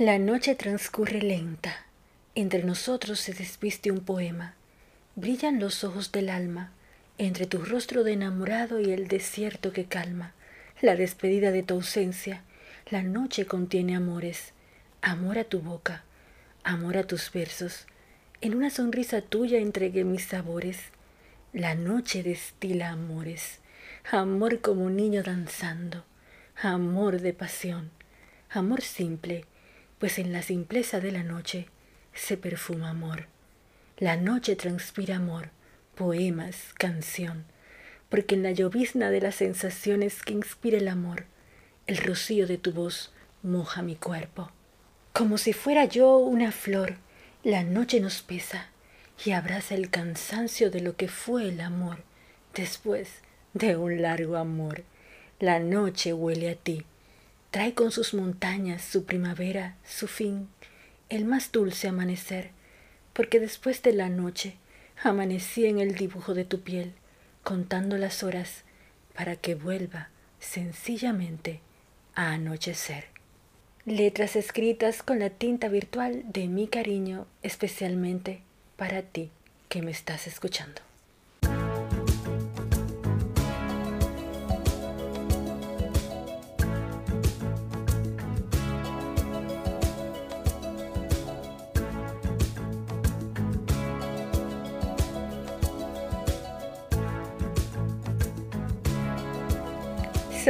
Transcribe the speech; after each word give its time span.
La 0.00 0.18
noche 0.18 0.54
transcurre 0.54 1.20
lenta. 1.20 1.84
Entre 2.34 2.64
nosotros 2.64 3.20
se 3.20 3.34
desviste 3.34 3.90
un 3.90 4.00
poema. 4.00 4.54
Brillan 5.14 5.60
los 5.60 5.84
ojos 5.84 6.10
del 6.10 6.30
alma, 6.30 6.72
entre 7.18 7.44
tu 7.44 7.58
rostro 7.58 8.02
de 8.02 8.14
enamorado 8.14 8.80
y 8.80 8.92
el 8.92 9.08
desierto 9.08 9.74
que 9.74 9.84
calma. 9.84 10.32
La 10.80 10.96
despedida 10.96 11.50
de 11.50 11.62
tu 11.62 11.74
ausencia. 11.74 12.42
La 12.88 13.02
noche 13.02 13.44
contiene 13.44 13.94
amores. 13.94 14.54
Amor 15.02 15.38
a 15.38 15.44
tu 15.44 15.60
boca, 15.60 16.02
amor 16.64 16.96
a 16.96 17.06
tus 17.06 17.30
versos. 17.30 17.84
En 18.40 18.54
una 18.54 18.70
sonrisa 18.70 19.20
tuya 19.20 19.58
entregué 19.58 20.04
mis 20.04 20.24
sabores. 20.24 20.78
La 21.52 21.74
noche 21.74 22.22
destila 22.22 22.88
amores. 22.88 23.58
Amor 24.10 24.62
como 24.62 24.86
un 24.86 24.96
niño 24.96 25.22
danzando. 25.22 26.06
Amor 26.56 27.20
de 27.20 27.34
pasión. 27.34 27.90
Amor 28.48 28.80
simple 28.80 29.44
pues 30.00 30.18
en 30.18 30.32
la 30.32 30.42
simpleza 30.42 30.98
de 30.98 31.12
la 31.12 31.22
noche 31.22 31.66
se 32.14 32.36
perfuma 32.36 32.90
amor. 32.90 33.26
La 33.98 34.16
noche 34.16 34.56
transpira 34.56 35.16
amor, 35.16 35.50
poemas, 35.94 36.56
canción, 36.78 37.44
porque 38.08 38.34
en 38.34 38.42
la 38.42 38.50
llovizna 38.50 39.10
de 39.10 39.20
las 39.20 39.36
sensaciones 39.36 40.22
que 40.22 40.32
inspira 40.32 40.78
el 40.78 40.88
amor, 40.88 41.26
el 41.86 41.98
rocío 41.98 42.46
de 42.46 42.56
tu 42.56 42.72
voz 42.72 43.12
moja 43.42 43.82
mi 43.82 43.94
cuerpo. 43.94 44.50
Como 45.12 45.36
si 45.36 45.52
fuera 45.52 45.84
yo 45.84 46.16
una 46.16 46.50
flor, 46.50 46.96
la 47.44 47.62
noche 47.62 48.00
nos 48.00 48.22
pesa 48.22 48.68
y 49.24 49.32
abraza 49.32 49.74
el 49.74 49.90
cansancio 49.90 50.70
de 50.70 50.80
lo 50.80 50.96
que 50.96 51.08
fue 51.08 51.46
el 51.48 51.60
amor 51.60 51.98
después 52.54 53.20
de 53.52 53.76
un 53.76 54.00
largo 54.00 54.36
amor. 54.36 54.82
La 55.40 55.58
noche 55.58 56.14
huele 56.14 56.50
a 56.50 56.54
ti, 56.54 56.86
Trae 57.50 57.74
con 57.74 57.90
sus 57.90 58.14
montañas 58.14 58.82
su 58.82 59.04
primavera, 59.04 59.76
su 59.84 60.06
fin, 60.06 60.48
el 61.08 61.24
más 61.24 61.50
dulce 61.50 61.88
amanecer, 61.88 62.50
porque 63.12 63.40
después 63.40 63.82
de 63.82 63.92
la 63.92 64.08
noche 64.08 64.56
amanecí 65.02 65.66
en 65.66 65.80
el 65.80 65.96
dibujo 65.96 66.34
de 66.34 66.44
tu 66.44 66.60
piel, 66.60 66.92
contando 67.42 67.96
las 67.96 68.22
horas 68.22 68.62
para 69.14 69.34
que 69.34 69.56
vuelva 69.56 70.10
sencillamente 70.38 71.60
a 72.14 72.32
anochecer. 72.32 73.06
Letras 73.84 74.36
escritas 74.36 75.02
con 75.02 75.18
la 75.18 75.30
tinta 75.30 75.68
virtual 75.68 76.22
de 76.26 76.46
mi 76.46 76.68
cariño, 76.68 77.26
especialmente 77.42 78.42
para 78.76 79.02
ti 79.02 79.30
que 79.68 79.82
me 79.82 79.90
estás 79.90 80.28
escuchando. 80.28 80.89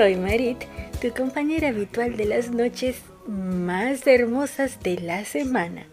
Soy 0.00 0.16
Marit, 0.16 0.56
tu 1.02 1.10
compañera 1.10 1.68
habitual 1.68 2.16
de 2.16 2.24
las 2.24 2.50
noches 2.50 3.02
más 3.26 4.06
hermosas 4.06 4.80
de 4.82 4.98
la 4.98 5.26
semana, 5.26 5.88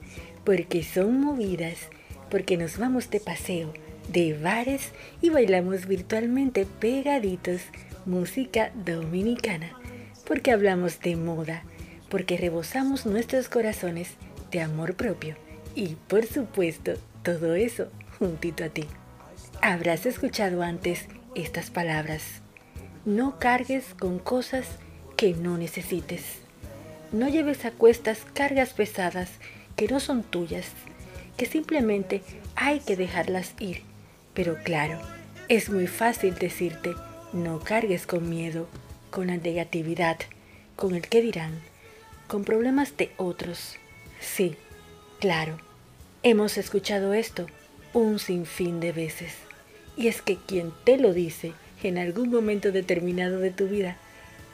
porque 0.45 0.81
son 0.81 1.19
movidas, 1.19 1.89
porque 2.30 2.55
nos 2.55 2.77
vamos 2.77 3.09
de 3.09 3.19
paseo, 3.19 3.73
de 4.08 4.33
bares 4.41 4.94
y 5.19 5.30
bailamos 5.30 5.88
virtualmente 5.88 6.66
pegaditos 6.80 7.64
música 8.05 8.72
dominicana, 8.86 9.77
porque 10.25 10.53
hablamos 10.53 11.02
de 11.02 11.17
moda, 11.17 11.64
porque 12.09 12.38
rebosamos 12.38 13.05
nuestros 13.05 13.49
corazones 13.49 14.11
de 14.52 14.61
amor 14.61 14.95
propio 14.95 15.36
y 15.75 15.97
por 16.08 16.25
supuesto 16.25 16.94
todo 17.23 17.55
eso 17.55 17.89
juntito 18.19 18.64
a 18.64 18.69
ti. 18.69 18.86
Habrás 19.61 20.05
escuchado 20.05 20.64
antes 20.64 21.08
estas 21.36 21.70
palabras 21.71 22.42
no 23.08 23.40
cargues 23.40 23.94
con 23.98 24.20
cosas 24.20 24.68
que 25.16 25.32
no 25.32 25.58
necesites. 25.58 26.23
No 27.14 27.30
lleves 27.30 27.64
a 27.64 27.72
cuestas 27.72 28.26
cargas 28.34 28.73
pesadas 28.73 29.30
que 29.78 29.88
no 29.88 30.02
son 30.02 30.23
tuyas, 30.23 30.66
que 31.38 31.45
simplemente 31.45 32.22
hay 32.58 32.82
que 32.82 32.98
dejarlas 32.98 33.54
ir. 33.62 33.84
Pero 34.34 34.58
claro, 34.62 35.00
es 35.48 35.70
muy 35.70 35.88
fácil 35.88 36.36
decirte, 36.36 36.95
no 37.32 37.62
cargues 37.62 38.06
con 38.06 38.30
miedo, 38.30 38.68
con 39.10 39.28
la 39.28 39.38
negatividad, 39.38 40.18
con 40.76 40.94
el 40.94 41.08
que 41.08 41.22
dirán, 41.22 41.62
con 42.28 42.44
problemas 42.44 42.98
de 42.98 43.12
otros. 43.16 43.78
Sí, 44.20 44.58
claro, 45.22 45.58
hemos 46.24 46.58
escuchado 46.58 47.14
esto 47.14 47.48
un 47.94 48.20
sinfín 48.20 48.82
de 48.82 48.92
veces. 48.92 49.34
Y 49.95 50.10
es 50.10 50.22
que 50.22 50.36
quien 50.36 50.74
te 50.84 50.98
lo 50.98 51.14
dice 51.14 51.54
en 51.83 51.98
algún 51.98 52.30
momento 52.30 52.71
determinado 52.71 53.39
de 53.39 53.52
tu 53.52 53.67
vida 53.67 53.98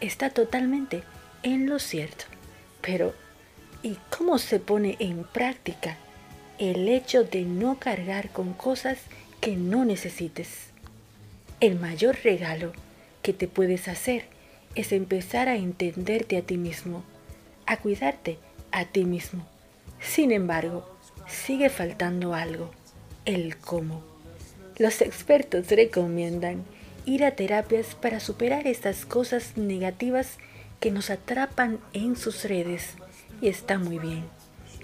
está 0.01 0.29
totalmente 0.29 1.03
en 1.43 1.69
lo 1.69 1.79
cierto. 1.79 2.25
Pero, 2.81 3.13
¿y 3.81 3.97
cómo 4.15 4.37
se 4.39 4.59
pone 4.59 4.97
en 4.99 5.23
práctica 5.23 5.97
el 6.59 6.87
hecho 6.89 7.23
de 7.23 7.43
no 7.43 7.79
cargar 7.79 8.29
con 8.29 8.53
cosas 8.53 8.97
que 9.39 9.55
no 9.55 9.85
necesites? 9.85 10.67
El 11.59 11.79
mayor 11.79 12.17
regalo 12.23 12.73
que 13.21 13.33
te 13.33 13.47
puedes 13.47 13.87
hacer 13.87 14.25
es 14.75 14.91
empezar 14.91 15.47
a 15.47 15.55
entenderte 15.55 16.37
a 16.37 16.41
ti 16.41 16.57
mismo, 16.57 17.03
a 17.65 17.77
cuidarte 17.77 18.37
a 18.71 18.85
ti 18.85 19.05
mismo. 19.05 19.47
Sin 20.01 20.31
embargo, 20.31 20.89
sigue 21.27 21.69
faltando 21.69 22.33
algo, 22.33 22.71
el 23.25 23.55
cómo. 23.57 24.03
Los 24.77 25.01
expertos 25.01 25.69
recomiendan 25.69 26.65
ir 27.05 27.23
a 27.25 27.31
terapias 27.31 27.95
para 27.95 28.19
superar 28.19 28.67
estas 28.67 29.05
cosas 29.05 29.57
negativas 29.57 30.37
que 30.79 30.91
nos 30.91 31.09
atrapan 31.09 31.79
en 31.93 32.15
sus 32.15 32.43
redes 32.43 32.95
y 33.41 33.47
está 33.47 33.77
muy 33.77 33.99
bien. 33.99 34.23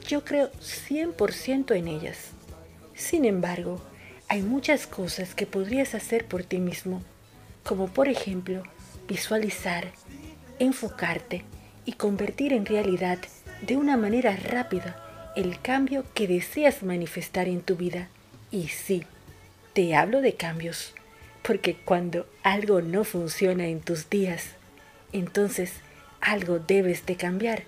Yo 0.07 0.23
creo 0.23 0.51
100% 0.61 1.75
en 1.75 1.87
ellas. 1.87 2.31
Sin 2.95 3.25
embargo, 3.25 3.81
hay 4.27 4.41
muchas 4.41 4.87
cosas 4.87 5.35
que 5.35 5.45
podrías 5.45 5.95
hacer 5.95 6.25
por 6.25 6.43
ti 6.43 6.59
mismo, 6.59 7.01
como 7.63 7.87
por 7.87 8.07
ejemplo 8.07 8.63
visualizar, 9.07 9.91
enfocarte 10.59 11.43
y 11.85 11.93
convertir 11.93 12.53
en 12.53 12.65
realidad 12.65 13.19
de 13.61 13.77
una 13.77 13.97
manera 13.97 14.35
rápida 14.35 15.03
el 15.35 15.59
cambio 15.61 16.05
que 16.13 16.27
deseas 16.27 16.83
manifestar 16.83 17.47
en 17.47 17.61
tu 17.61 17.75
vida. 17.75 18.09
Y 18.51 18.67
sí, 18.67 19.03
te 19.73 19.95
hablo 19.95 20.21
de 20.21 20.33
cambios 20.33 20.93
porque 21.49 21.75
cuando 21.83 22.27
algo 22.43 22.79
no 22.83 23.03
funciona 23.03 23.65
en 23.65 23.81
tus 23.81 24.07
días, 24.07 24.49
entonces 25.13 25.71
algo 26.21 26.59
debes 26.59 27.07
de 27.07 27.15
cambiar 27.15 27.63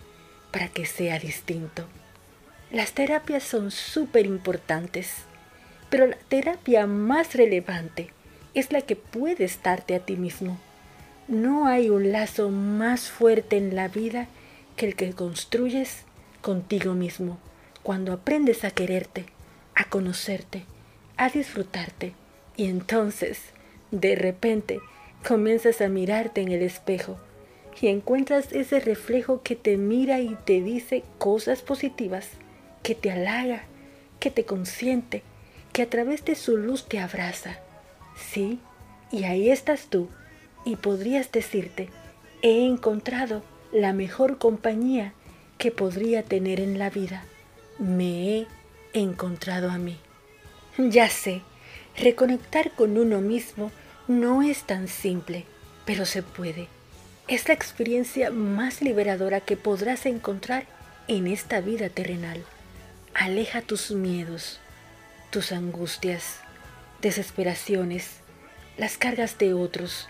para 0.51 0.67
que 0.67 0.85
sea 0.85 1.17
distinto. 1.17 1.87
Las 2.71 2.91
terapias 2.91 3.41
son 3.41 3.71
súper 3.71 4.27
importantes, 4.27 5.23
pero 5.89 6.05
la 6.05 6.15
terapia 6.15 6.85
más 6.85 7.33
relevante 7.33 8.11
es 8.53 8.71
la 8.71 8.83
que 8.83 8.95
puedes 8.95 9.63
darte 9.63 9.95
a 9.95 9.99
ti 9.99 10.15
mismo. 10.15 10.59
No 11.27 11.65
hay 11.65 11.89
un 11.89 12.11
lazo 12.11 12.51
más 12.51 13.09
fuerte 13.09 13.57
en 13.57 13.75
la 13.75 13.87
vida 13.87 14.27
que 14.75 14.85
el 14.85 14.95
que 14.95 15.11
construyes 15.13 16.03
contigo 16.43 16.93
mismo 16.93 17.39
cuando 17.81 18.13
aprendes 18.13 18.63
a 18.63 18.69
quererte, 18.69 19.25
a 19.73 19.85
conocerte, 19.85 20.65
a 21.17 21.29
disfrutarte 21.29 22.13
y 22.55 22.67
entonces 22.67 23.39
de 23.91 24.15
repente 24.15 24.79
comienzas 25.27 25.81
a 25.81 25.89
mirarte 25.89 26.41
en 26.41 26.51
el 26.51 26.61
espejo 26.61 27.17
y 27.79 27.87
encuentras 27.87 28.51
ese 28.51 28.79
reflejo 28.79 29.41
que 29.43 29.55
te 29.55 29.77
mira 29.77 30.19
y 30.19 30.35
te 30.45 30.61
dice 30.61 31.03
cosas 31.17 31.61
positivas, 31.61 32.29
que 32.83 32.95
te 32.95 33.11
halaga, 33.11 33.63
que 34.19 34.31
te 34.31 34.45
consiente, 34.45 35.23
que 35.71 35.83
a 35.83 35.89
través 35.89 36.25
de 36.25 36.35
su 36.35 36.57
luz 36.57 36.87
te 36.87 36.99
abraza. 36.99 37.59
Sí, 38.15 38.59
y 39.11 39.23
ahí 39.23 39.49
estás 39.49 39.87
tú, 39.87 40.09
y 40.65 40.75
podrías 40.75 41.31
decirte, 41.31 41.89
he 42.41 42.65
encontrado 42.65 43.43
la 43.71 43.93
mejor 43.93 44.37
compañía 44.37 45.13
que 45.57 45.71
podría 45.71 46.23
tener 46.23 46.59
en 46.59 46.77
la 46.77 46.89
vida. 46.89 47.23
Me 47.79 48.39
he 48.39 48.47
encontrado 48.93 49.71
a 49.71 49.77
mí. 49.77 49.97
Ya 50.77 51.09
sé, 51.09 51.41
reconectar 51.97 52.71
con 52.71 52.97
uno 52.97 53.21
mismo 53.21 53.71
no 54.07 54.41
es 54.41 54.63
tan 54.63 54.87
simple, 54.87 55.45
pero 55.85 56.05
se 56.05 56.23
puede. 56.23 56.67
Es 57.27 57.47
la 57.47 57.53
experiencia 57.53 58.31
más 58.31 58.81
liberadora 58.81 59.39
que 59.39 59.57
podrás 59.57 60.05
encontrar 60.05 60.65
en 61.07 61.27
esta 61.27 61.61
vida 61.61 61.89
terrenal. 61.89 62.43
Aleja 63.13 63.61
tus 63.61 63.91
miedos, 63.91 64.59
tus 65.29 65.51
angustias, 65.51 66.39
desesperaciones, 67.01 68.17
las 68.77 68.97
cargas 68.97 69.37
de 69.37 69.53
otros, 69.53 70.07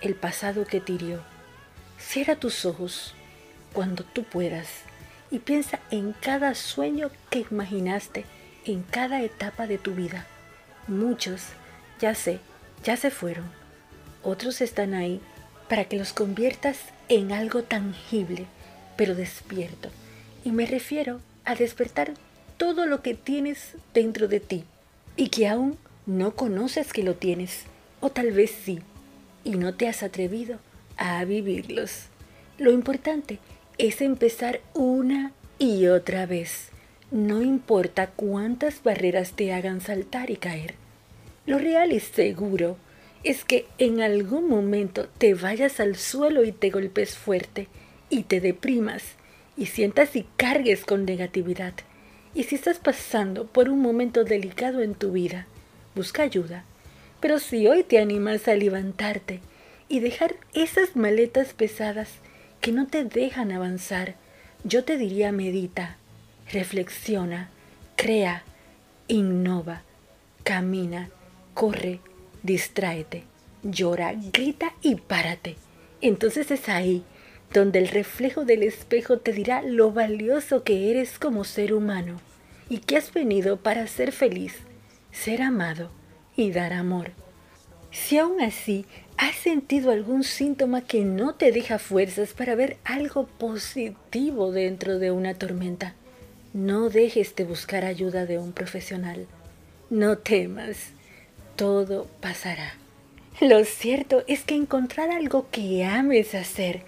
el 0.00 0.14
pasado 0.14 0.66
que 0.66 0.80
te 0.80 0.92
hirió. 0.92 1.22
Cierra 1.98 2.36
tus 2.36 2.64
ojos 2.64 3.14
cuando 3.72 4.04
tú 4.04 4.24
puedas 4.24 4.68
y 5.30 5.38
piensa 5.38 5.80
en 5.90 6.12
cada 6.12 6.54
sueño 6.54 7.10
que 7.30 7.46
imaginaste 7.50 8.24
en 8.64 8.82
cada 8.82 9.22
etapa 9.22 9.66
de 9.66 9.78
tu 9.78 9.94
vida. 9.94 10.26
Muchos, 10.88 11.42
ya 12.00 12.14
sé, 12.14 12.40
ya 12.82 12.96
se 12.96 13.10
fueron. 13.10 13.44
Otros 14.22 14.60
están 14.60 14.94
ahí 14.94 15.20
para 15.68 15.84
que 15.84 15.96
los 15.96 16.12
conviertas 16.12 16.78
en 17.08 17.32
algo 17.32 17.62
tangible, 17.62 18.46
pero 18.96 19.14
despierto. 19.14 19.90
Y 20.44 20.50
me 20.50 20.66
refiero 20.66 21.20
a 21.44 21.54
despertar 21.54 22.14
todo 22.56 22.86
lo 22.86 23.02
que 23.02 23.14
tienes 23.14 23.74
dentro 23.94 24.28
de 24.28 24.40
ti 24.40 24.64
y 25.16 25.28
que 25.28 25.48
aún 25.48 25.78
no 26.06 26.34
conoces 26.34 26.92
que 26.92 27.04
lo 27.04 27.14
tienes, 27.14 27.64
o 28.00 28.10
tal 28.10 28.32
vez 28.32 28.52
sí, 28.64 28.80
y 29.44 29.52
no 29.52 29.74
te 29.74 29.88
has 29.88 30.02
atrevido 30.02 30.58
a 30.96 31.24
vivirlos. 31.24 32.06
Lo 32.58 32.72
importante 32.72 33.38
es 33.78 34.00
empezar 34.00 34.60
una 34.74 35.32
y 35.58 35.86
otra 35.86 36.26
vez. 36.26 36.71
No 37.12 37.42
importa 37.42 38.06
cuántas 38.06 38.82
barreras 38.82 39.32
te 39.32 39.52
hagan 39.52 39.82
saltar 39.82 40.30
y 40.30 40.36
caer. 40.36 40.76
Lo 41.44 41.58
real 41.58 41.92
y 41.92 42.00
seguro 42.00 42.78
es 43.22 43.44
que 43.44 43.66
en 43.76 44.00
algún 44.00 44.48
momento 44.48 45.10
te 45.18 45.34
vayas 45.34 45.78
al 45.78 45.96
suelo 45.96 46.42
y 46.42 46.52
te 46.52 46.70
golpes 46.70 47.18
fuerte 47.18 47.68
y 48.08 48.22
te 48.22 48.40
deprimas 48.40 49.02
y 49.58 49.66
sientas 49.66 50.16
y 50.16 50.26
cargues 50.38 50.86
con 50.86 51.04
negatividad. 51.04 51.74
Y 52.34 52.44
si 52.44 52.54
estás 52.54 52.78
pasando 52.78 53.46
por 53.46 53.68
un 53.68 53.82
momento 53.82 54.24
delicado 54.24 54.80
en 54.80 54.94
tu 54.94 55.12
vida, 55.12 55.46
busca 55.94 56.22
ayuda. 56.22 56.64
Pero 57.20 57.40
si 57.40 57.66
hoy 57.66 57.84
te 57.84 57.98
animas 57.98 58.48
a 58.48 58.54
levantarte 58.54 59.40
y 59.86 60.00
dejar 60.00 60.36
esas 60.54 60.96
maletas 60.96 61.52
pesadas 61.52 62.08
que 62.62 62.72
no 62.72 62.86
te 62.86 63.04
dejan 63.04 63.52
avanzar, 63.52 64.14
yo 64.64 64.84
te 64.84 64.96
diría 64.96 65.30
medita, 65.30 65.98
reflexiona, 66.52 67.48
crea, 67.96 68.44
innova, 69.08 69.82
camina, 70.44 71.08
corre, 71.54 72.00
distráete, 72.42 73.24
llora, 73.62 74.14
grita 74.32 74.74
y 74.82 74.96
párate. 74.96 75.56
Entonces 76.00 76.50
es 76.50 76.68
ahí 76.68 77.04
donde 77.52 77.78
el 77.78 77.88
reflejo 77.88 78.44
del 78.44 78.62
espejo 78.62 79.18
te 79.18 79.32
dirá 79.32 79.62
lo 79.62 79.92
valioso 79.92 80.62
que 80.62 80.90
eres 80.90 81.18
como 81.18 81.44
ser 81.44 81.72
humano 81.72 82.20
y 82.68 82.78
que 82.78 82.96
has 82.96 83.12
venido 83.12 83.58
para 83.58 83.86
ser 83.86 84.12
feliz, 84.12 84.54
ser 85.10 85.42
amado 85.42 85.90
y 86.36 86.50
dar 86.50 86.72
amor. 86.72 87.12
Si 87.90 88.16
aún 88.16 88.40
así 88.40 88.86
has 89.18 89.36
sentido 89.36 89.90
algún 89.90 90.24
síntoma 90.24 90.80
que 90.80 91.04
no 91.04 91.34
te 91.34 91.52
deja 91.52 91.78
fuerzas 91.78 92.32
para 92.32 92.54
ver 92.54 92.78
algo 92.84 93.26
positivo 93.26 94.50
dentro 94.50 94.98
de 94.98 95.10
una 95.10 95.34
tormenta, 95.34 95.94
no 96.52 96.90
dejes 96.90 97.34
de 97.34 97.44
buscar 97.44 97.84
ayuda 97.84 98.26
de 98.26 98.38
un 98.38 98.52
profesional. 98.52 99.26
No 99.88 100.18
temas, 100.18 100.90
todo 101.56 102.06
pasará. 102.20 102.74
Lo 103.40 103.64
cierto 103.64 104.22
es 104.26 104.44
que 104.44 104.54
encontrar 104.54 105.10
algo 105.10 105.48
que 105.50 105.84
ames 105.84 106.34
hacer 106.34 106.82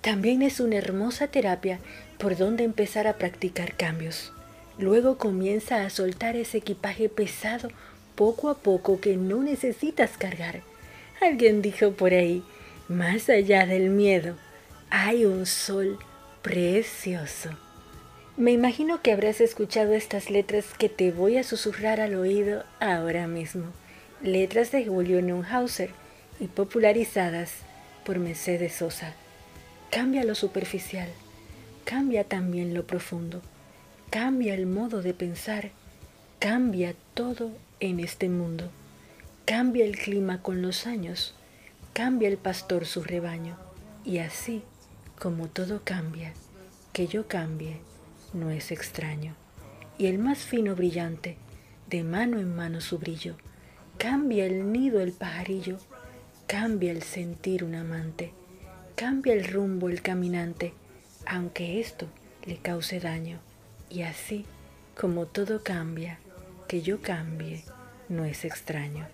también 0.00 0.42
es 0.42 0.60
una 0.60 0.76
hermosa 0.76 1.26
terapia 1.26 1.80
por 2.18 2.36
donde 2.36 2.64
empezar 2.64 3.06
a 3.06 3.14
practicar 3.14 3.76
cambios. 3.76 4.32
Luego 4.78 5.18
comienza 5.18 5.84
a 5.84 5.90
soltar 5.90 6.36
ese 6.36 6.58
equipaje 6.58 7.08
pesado 7.08 7.70
poco 8.14 8.48
a 8.48 8.58
poco 8.58 9.00
que 9.00 9.16
no 9.16 9.42
necesitas 9.42 10.16
cargar. 10.16 10.62
Alguien 11.20 11.62
dijo 11.62 11.92
por 11.92 12.12
ahí, 12.12 12.44
más 12.88 13.28
allá 13.28 13.66
del 13.66 13.90
miedo, 13.90 14.36
hay 14.90 15.24
un 15.24 15.46
sol 15.46 15.98
precioso. 16.42 17.50
Me 18.38 18.52
imagino 18.52 19.02
que 19.02 19.10
habrás 19.10 19.40
escuchado 19.40 19.94
estas 19.94 20.30
letras 20.30 20.66
que 20.78 20.88
te 20.88 21.10
voy 21.10 21.38
a 21.38 21.42
susurrar 21.42 22.00
al 22.00 22.14
oído 22.14 22.62
ahora 22.78 23.26
mismo. 23.26 23.64
Letras 24.22 24.70
de 24.70 24.86
Julio 24.86 25.20
Neuhauser 25.20 25.90
y 26.38 26.46
popularizadas 26.46 27.50
por 28.06 28.20
Mercedes 28.20 28.74
Sosa. 28.74 29.14
Cambia 29.90 30.22
lo 30.22 30.36
superficial, 30.36 31.08
cambia 31.84 32.22
también 32.22 32.74
lo 32.74 32.86
profundo, 32.86 33.42
cambia 34.08 34.54
el 34.54 34.66
modo 34.66 35.02
de 35.02 35.14
pensar, 35.14 35.72
cambia 36.38 36.94
todo 37.14 37.50
en 37.80 37.98
este 37.98 38.28
mundo. 38.28 38.70
Cambia 39.46 39.84
el 39.84 39.98
clima 39.98 40.42
con 40.42 40.62
los 40.62 40.86
años, 40.86 41.34
cambia 41.92 42.28
el 42.28 42.36
pastor 42.36 42.86
su 42.86 43.02
rebaño, 43.02 43.58
y 44.04 44.18
así 44.18 44.62
como 45.18 45.48
todo 45.48 45.80
cambia, 45.82 46.34
que 46.92 47.08
yo 47.08 47.26
cambie 47.26 47.80
no 48.32 48.50
es 48.50 48.70
extraño. 48.70 49.34
Y 49.96 50.06
el 50.06 50.18
más 50.18 50.38
fino 50.38 50.74
brillante, 50.74 51.36
de 51.88 52.04
mano 52.04 52.38
en 52.38 52.54
mano 52.54 52.80
su 52.80 52.98
brillo, 52.98 53.36
cambia 53.98 54.46
el 54.46 54.72
nido 54.72 55.00
el 55.00 55.12
pajarillo, 55.12 55.78
cambia 56.46 56.92
el 56.92 57.02
sentir 57.02 57.64
un 57.64 57.74
amante, 57.74 58.32
cambia 58.94 59.34
el 59.34 59.44
rumbo 59.44 59.88
el 59.88 60.02
caminante, 60.02 60.72
aunque 61.26 61.80
esto 61.80 62.06
le 62.46 62.56
cause 62.58 63.00
daño. 63.00 63.40
Y 63.90 64.02
así 64.02 64.44
como 64.96 65.26
todo 65.26 65.62
cambia, 65.62 66.18
que 66.68 66.82
yo 66.82 67.00
cambie 67.00 67.62
no 68.08 68.24
es 68.24 68.44
extraño. 68.44 69.06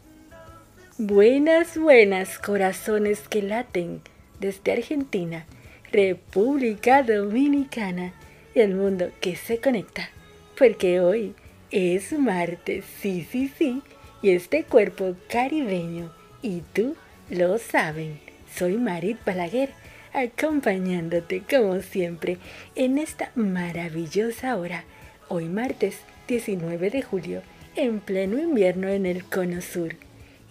Buenas, 0.98 1.76
buenas 1.76 2.38
corazones 2.38 3.20
que 3.28 3.42
laten 3.42 4.00
desde 4.38 4.72
Argentina, 4.72 5.46
República 5.90 7.02
Dominicana 7.02 8.12
el 8.54 8.74
mundo 8.74 9.10
que 9.20 9.36
se 9.36 9.58
conecta, 9.58 10.10
porque 10.56 11.00
hoy 11.00 11.34
es 11.70 12.12
martes, 12.12 12.84
sí, 13.00 13.26
sí, 13.28 13.50
sí, 13.58 13.82
y 14.22 14.30
este 14.30 14.64
cuerpo 14.64 15.16
caribeño, 15.28 16.12
y 16.40 16.62
tú 16.72 16.94
lo 17.30 17.58
saben, 17.58 18.20
soy 18.54 18.76
Marit 18.76 19.18
Balaguer, 19.24 19.70
acompañándote 20.12 21.42
como 21.48 21.80
siempre 21.80 22.38
en 22.76 22.98
esta 22.98 23.32
maravillosa 23.34 24.56
hora, 24.56 24.84
hoy 25.28 25.46
martes 25.46 25.98
19 26.28 26.90
de 26.90 27.02
julio, 27.02 27.42
en 27.74 27.98
pleno 27.98 28.38
invierno 28.38 28.88
en 28.88 29.06
el 29.06 29.24
cono 29.24 29.60
sur. 29.60 29.96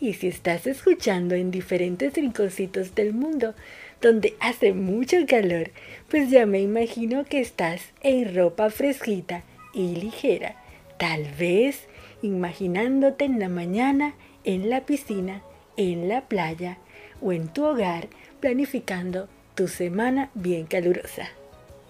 Y 0.01 0.15
si 0.15 0.27
estás 0.27 0.67
escuchando 0.67 1.35
en 1.35 1.49
diferentes 1.49 2.13
rinconcitos 2.13 2.93
del 2.93 3.13
mundo, 3.13 3.55
donde 4.03 4.35
hace 4.41 4.73
mucho 4.73 5.15
calor, 5.25 5.71
pues 6.11 6.29
ya 6.29 6.45
me 6.45 6.59
imagino 6.59 7.23
que 7.23 7.39
estás 7.39 7.81
en 8.01 8.35
ropa 8.35 8.69
fresquita 8.69 9.43
y 9.73 9.95
ligera, 9.95 10.57
tal 10.99 11.23
vez 11.39 11.87
imaginándote 12.21 13.23
en 13.23 13.39
la 13.39 13.47
mañana, 13.47 14.13
en 14.43 14.69
la 14.69 14.85
piscina, 14.85 15.41
en 15.77 16.09
la 16.09 16.21
playa 16.21 16.77
o 17.21 17.31
en 17.31 17.47
tu 17.47 17.63
hogar, 17.65 18.09
planificando 18.41 19.29
tu 19.55 19.69
semana 19.69 20.29
bien 20.33 20.65
calurosa. 20.65 21.29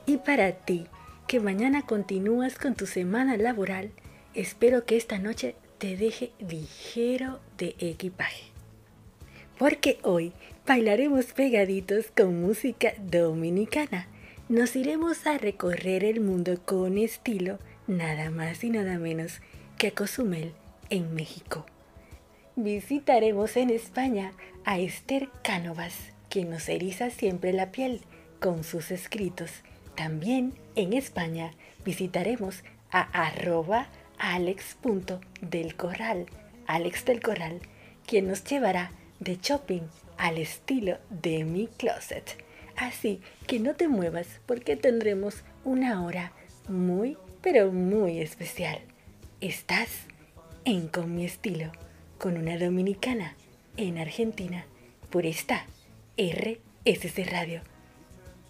Y 0.05 0.17
para 0.17 0.51
ti, 0.51 0.86
que 1.27 1.39
mañana 1.39 1.82
continúas 1.82 2.60
con 2.60 2.75
tu 2.75 2.86
semana 2.86 3.38
laboral, 3.38 3.89
espero 4.36 4.86
que 4.86 4.98
esta 4.98 5.17
noche 5.17 5.55
te 5.79 5.98
deje 5.98 6.32
ligero 6.48 7.39
de 7.58 7.75
equipaje. 7.79 8.53
Porque 9.58 9.98
hoy 10.03 10.34
bailaremos 10.65 11.34
pegaditos 11.34 12.05
con 12.15 12.41
música 12.41 12.93
dominicana. 12.98 14.08
Nos 14.48 14.77
iremos 14.77 15.27
a 15.27 15.38
recorrer 15.38 16.05
el 16.05 16.22
mundo 16.22 16.62
con 16.63 16.98
estilo, 16.98 17.60
nada 17.88 18.29
más 18.29 18.63
y 18.63 18.70
nada 18.70 18.98
menos 18.98 19.41
que 19.77 19.88
a 19.88 19.91
Cozumel, 19.91 20.53
en 20.89 21.13
México. 21.13 21.65
Visitaremos 22.55 23.58
en 23.58 23.72
España 23.72 24.32
a 24.63 24.79
Esther 24.79 25.27
Cánovas, 25.43 25.96
quien 26.29 26.50
nos 26.50 26.70
eriza 26.70 27.10
siempre 27.10 27.51
la 27.51 27.72
piel 27.72 28.00
con 28.39 28.63
sus 28.63 28.91
escritos. 28.91 29.51
También 29.96 30.53
en 30.75 30.93
España 30.93 31.51
visitaremos 31.84 32.63
a 32.89 33.01
arroba 33.25 33.89
alex.delcorral, 34.17 36.27
Alex 36.67 37.05
del 37.05 37.22
Corral, 37.22 37.60
quien 38.05 38.27
nos 38.27 38.46
llevará 38.46 38.91
de 39.24 39.38
shopping 39.42 39.82
al 40.18 40.38
estilo 40.38 40.98
de 41.10 41.44
mi 41.44 41.68
closet. 41.68 42.38
Así 42.75 43.22
que 43.48 43.60
no 43.60 43.75
te 43.75 43.88
muevas 43.88 44.27
porque 44.46 44.75
tendremos 44.75 45.44
una 45.63 46.03
hora 46.03 46.32
muy, 46.68 47.18
pero 47.42 47.72
muy 47.72 48.20
especial. 48.20 48.80
Estás 49.42 49.89
en 50.65 50.88
Con 50.88 51.15
mi 51.15 51.25
estilo, 51.25 51.72
con 52.18 52.38
una 52.38 52.58
dominicana 52.58 53.36
en 53.77 53.98
Argentina, 53.98 54.65
por 55.10 55.25
esta 55.25 55.65
RSC 56.18 57.25
Radio. 57.30 57.62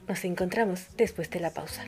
Nos 0.08 0.24
encontramos 0.26 0.88
después 0.98 1.30
de 1.30 1.40
la 1.40 1.52
pausa. 1.52 1.86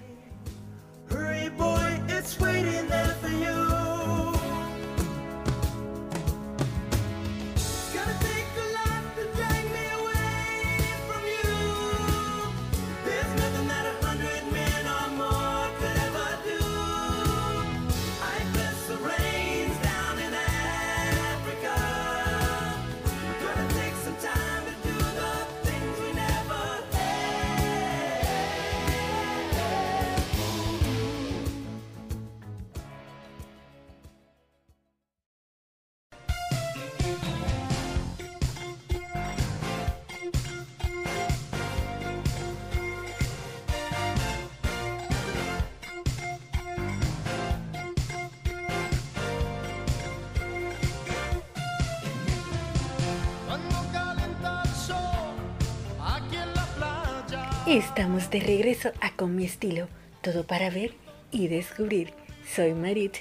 Estamos 57.67 58.29
de 58.29 58.41
regreso 58.41 58.91
a 59.01 59.09
Con 59.15 59.35
mi 59.35 59.43
estilo, 59.43 59.87
todo 60.21 60.45
para 60.45 60.69
ver 60.69 60.93
y 61.31 61.47
descubrir. 61.47 62.13
Soy 62.47 62.75
Marit 62.75 63.15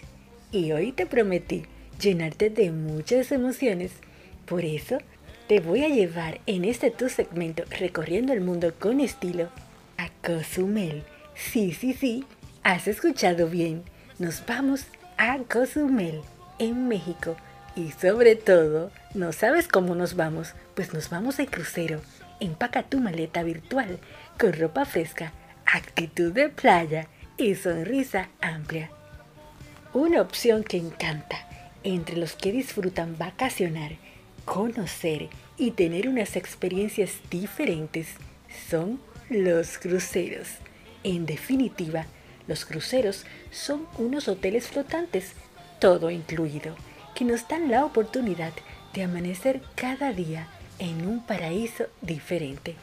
y 0.52 0.72
hoy 0.72 0.92
te 0.92 1.06
prometí 1.06 1.62
llenarte 1.98 2.50
de 2.50 2.70
muchas 2.70 3.32
emociones. 3.32 3.92
Por 4.44 4.66
eso 4.66 4.98
te 5.48 5.60
voy 5.60 5.82
a 5.82 5.88
llevar 5.88 6.42
en 6.44 6.66
este 6.66 6.90
tu 6.90 7.08
segmento 7.08 7.62
recorriendo 7.70 8.34
el 8.34 8.42
mundo 8.42 8.74
con 8.78 9.00
estilo 9.00 9.48
a 9.96 10.10
Cozumel. 10.22 11.04
Sí, 11.34 11.72
sí, 11.72 11.94
sí, 11.94 12.26
has 12.62 12.86
escuchado 12.86 13.48
bien. 13.48 13.82
Nos 14.18 14.44
vamos 14.44 14.84
a 15.16 15.38
Cozumel, 15.38 16.20
en 16.58 16.86
México. 16.86 17.34
Y 17.76 17.92
sobre 17.92 18.36
todo, 18.36 18.90
¿no 19.14 19.32
sabes 19.32 19.68
cómo 19.68 19.94
nos 19.94 20.16
vamos? 20.16 20.52
Pues 20.74 20.92
nos 20.92 21.08
vamos 21.08 21.38
de 21.38 21.46
crucero. 21.46 22.02
Empaca 22.40 22.82
tu 22.82 23.00
maleta 23.00 23.42
virtual 23.42 23.98
con 24.38 24.52
ropa 24.52 24.84
fresca, 24.84 25.32
actitud 25.66 26.32
de 26.32 26.48
playa 26.48 27.08
y 27.36 27.54
sonrisa 27.54 28.28
amplia. 28.40 28.90
Una 29.92 30.20
opción 30.20 30.64
que 30.64 30.76
encanta 30.76 31.48
entre 31.84 32.16
los 32.16 32.34
que 32.34 32.50
disfrutan 32.50 33.16
vacacionar, 33.18 33.92
conocer 34.44 35.28
y 35.56 35.72
tener 35.72 36.08
unas 36.08 36.36
experiencias 36.36 37.12
diferentes 37.30 38.08
son 38.68 39.00
los 39.30 39.78
cruceros. 39.78 40.48
En 41.02 41.26
definitiva, 41.26 42.06
los 42.46 42.64
cruceros 42.64 43.24
son 43.50 43.86
unos 43.98 44.28
hoteles 44.28 44.68
flotantes, 44.68 45.32
todo 45.80 46.10
incluido, 46.10 46.74
que 47.14 47.24
nos 47.24 47.46
dan 47.48 47.70
la 47.70 47.84
oportunidad 47.84 48.52
de 48.92 49.04
amanecer 49.04 49.62
cada 49.74 50.12
día 50.12 50.48
en 50.78 51.06
un 51.06 51.24
paraíso 51.24 51.84
diferente, 52.00 52.76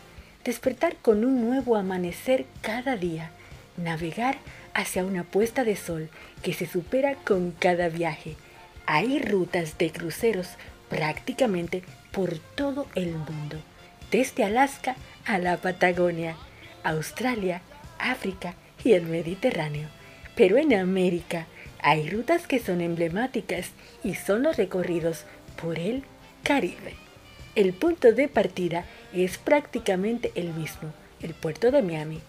despertar 0.44 0.96
con 1.02 1.24
un 1.26 1.42
nuevo 1.42 1.76
amanecer 1.76 2.46
cada 2.62 2.96
día, 2.96 3.32
navegar 3.78 4.38
hacia 4.74 5.04
una 5.04 5.24
puesta 5.24 5.64
de 5.64 5.76
sol 5.76 6.10
que 6.42 6.54
se 6.54 6.66
supera 6.66 7.16
con 7.16 7.52
cada 7.52 7.90
viaje. 7.90 8.36
Hay 8.86 9.20
rutas 9.20 9.78
de 9.78 9.92
cruceros 9.92 10.50
prácticamente 10.90 11.84
por 12.12 12.38
todo 12.38 12.88
el 12.96 13.12
mundo, 13.12 13.58
desde 14.12 14.44
Alaska 14.44 14.96
a 15.26 15.38
la 15.38 15.58
Patagonia, 15.58 16.36
Australia, 16.84 17.62
África 18.00 18.56
y 18.84 18.94
el 18.94 19.04
Mediterráneo. 19.04 19.88
Pero 20.36 20.58
en 20.58 20.74
América 20.74 21.48
hay 21.82 22.10
rutas 22.10 22.48
que 22.48 22.60
son 22.60 22.82
emblemáticas 22.82 23.70
y 24.04 24.16
son 24.16 24.44
los 24.44 24.58
recorridos 24.58 25.26
por 25.62 25.80
el 25.80 26.04
Caribe. 26.44 26.96
El 27.56 27.74
punto 27.74 28.14
de 28.14 28.28
partida 28.28 28.80
es 28.80 28.86
prácticamente 29.38 30.32
el 30.36 30.53
mismo, 30.53 30.94
el 31.22 31.34
puerto 31.34 31.72
de 31.72 31.82
Miami. 31.82 32.20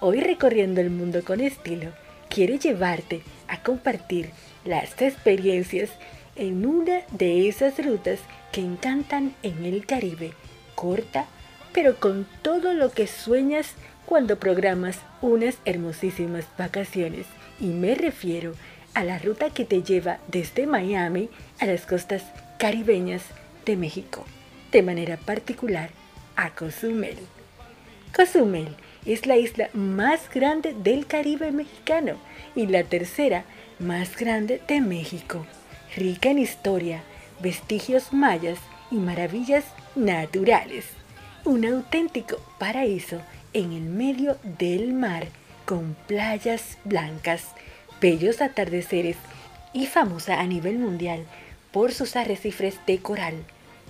Hoy 0.00 0.20
recorriendo 0.20 0.80
el 0.80 0.90
mundo 0.90 1.22
con 1.24 1.40
estilo, 1.40 1.90
quiere 2.28 2.58
llevarte 2.58 3.22
a 3.48 3.62
compartir 3.62 4.30
las 4.64 5.00
experiencias 5.00 5.90
en 6.36 6.64
una 6.64 7.02
de 7.10 7.48
esas 7.48 7.84
rutas 7.84 8.20
que 8.52 8.62
encantan 8.62 9.34
en 9.42 9.64
el 9.64 9.84
Caribe, 9.84 10.32
corta, 10.74 11.26
pero 11.72 11.96
con 11.96 12.26
todo 12.42 12.72
lo 12.72 12.90
que 12.90 13.06
sueñas 13.06 13.74
cuando 14.06 14.38
programas 14.38 14.98
unas 15.20 15.58
hermosísimas 15.64 16.46
vacaciones. 16.56 17.26
Y 17.60 17.66
me 17.66 17.94
refiero 17.94 18.54
a 18.94 19.04
la 19.04 19.18
ruta 19.18 19.50
que 19.50 19.64
te 19.64 19.82
lleva 19.82 20.18
desde 20.28 20.66
Miami 20.66 21.28
a 21.58 21.66
las 21.66 21.86
costas 21.86 22.24
caribeñas 22.58 23.22
de 23.66 23.76
México, 23.76 24.24
de 24.72 24.82
manera 24.82 25.16
particular 25.18 25.90
Cozumel. 26.48 27.18
Cozumel 28.16 28.74
es 29.04 29.26
la 29.26 29.36
isla 29.36 29.68
más 29.74 30.30
grande 30.32 30.74
del 30.74 31.06
Caribe 31.06 31.52
mexicano 31.52 32.14
y 32.56 32.66
la 32.66 32.82
tercera 32.84 33.44
más 33.78 34.16
grande 34.16 34.60
de 34.66 34.80
México, 34.80 35.46
rica 35.96 36.30
en 36.30 36.38
historia, 36.38 37.02
vestigios 37.40 38.12
mayas 38.12 38.58
y 38.90 38.96
maravillas 38.96 39.64
naturales. 39.94 40.86
Un 41.44 41.64
auténtico 41.66 42.38
paraíso 42.58 43.20
en 43.52 43.72
el 43.72 43.82
medio 43.82 44.38
del 44.58 44.92
mar 44.92 45.28
con 45.64 45.96
playas 46.06 46.78
blancas, 46.84 47.44
bellos 48.00 48.40
atardeceres 48.40 49.16
y 49.72 49.86
famosa 49.86 50.40
a 50.40 50.46
nivel 50.46 50.78
mundial 50.78 51.24
por 51.70 51.92
sus 51.92 52.16
arrecifes 52.16 52.78
de 52.86 52.98
coral, 52.98 53.34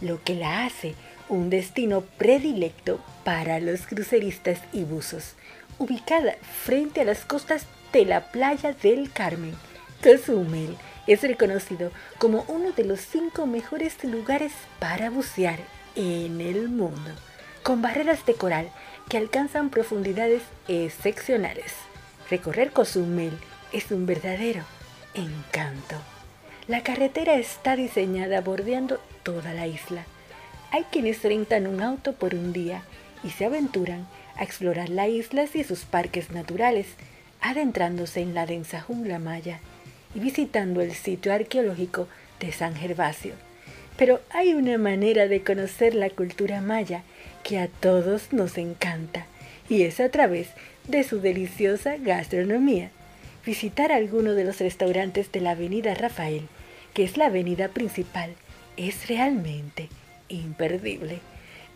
lo 0.01 0.23
que 0.23 0.35
la 0.35 0.67
hace 0.67 0.95
un 1.31 1.49
destino 1.49 2.03
predilecto 2.19 3.01
para 3.25 3.61
los 3.61 3.87
cruceristas 3.87 4.59
y 4.73 4.85
buzos, 4.85 5.35
ubicada 5.79 6.35
frente 6.65 7.01
a 7.01 7.05
las 7.05 7.25
costas 7.25 7.67
de 7.93 8.05
la 8.05 8.31
playa 8.33 8.73
del 8.73 9.11
Carmen. 9.13 9.55
Cozumel 10.03 10.77
es 11.07 11.23
reconocido 11.23 11.91
como 12.19 12.45
uno 12.49 12.73
de 12.73 12.85
los 12.85 13.01
cinco 13.01 13.47
mejores 13.47 14.03
lugares 14.05 14.53
para 14.79 15.09
bucear 15.11 15.59
en 15.95 16.41
el 16.41 16.69
mundo, 16.69 17.11
con 17.63 17.81
barreras 17.81 18.27
de 18.27 18.35
coral 18.35 18.71
que 19.09 19.17
alcanzan 19.17 19.71
profundidades 19.71 20.43
excepcionales. 20.69 21.73
Recorrer 22.29 22.73
Cozumel 22.73 23.33
es 23.73 23.91
un 23.91 24.07
verdadero 24.07 24.63
encanto. 25.15 25.97
La 26.67 26.83
carretera 26.83 27.35
está 27.35 27.77
diseñada 27.77 28.41
bordeando 28.41 29.01
toda 29.23 29.53
la 29.55 29.67
isla. 29.67 30.05
Hay 30.73 30.85
quienes 30.85 31.23
rentan 31.23 31.67
un 31.67 31.83
auto 31.83 32.13
por 32.13 32.35
un 32.35 32.53
día 32.53 32.83
y 33.25 33.31
se 33.31 33.45
aventuran 33.45 34.07
a 34.37 34.45
explorar 34.45 34.89
la 34.89 35.09
isla 35.09 35.45
y 35.53 35.65
sus 35.65 35.81
parques 35.81 36.31
naturales, 36.31 36.87
adentrándose 37.41 38.21
en 38.21 38.35
la 38.35 38.47
densa 38.47 38.81
jungla 38.81 39.19
maya 39.19 39.59
y 40.15 40.21
visitando 40.21 40.81
el 40.81 40.93
sitio 40.93 41.33
arqueológico 41.33 42.07
de 42.39 42.53
San 42.53 42.77
Gervasio. 42.77 43.35
Pero 43.97 44.21
hay 44.31 44.55
una 44.55 44.79
manera 44.79 45.27
de 45.27 45.43
conocer 45.43 45.95
la 45.95 46.09
cultura 46.09 46.61
maya 46.61 47.03
que 47.43 47.59
a 47.59 47.67
todos 47.67 48.33
nos 48.33 48.57
encanta 48.57 49.27
y 49.69 49.83
es 49.83 49.99
a 49.99 50.09
través 50.09 50.49
de 50.87 51.03
su 51.03 51.21
deliciosa 51.21 51.97
gastronomía. 51.97 52.91
Visitar 53.45 53.91
alguno 53.91 54.35
de 54.35 54.45
los 54.45 54.61
restaurantes 54.61 55.33
de 55.33 55.41
la 55.41 55.53
Avenida 55.53 55.95
Rafael, 55.95 56.47
que 56.95 57.03
es 57.03 57.17
la 57.17 57.27
avenida 57.27 57.69
principal, 57.69 58.35
es 58.77 59.09
realmente 59.09 59.89
imperdible. 60.31 61.21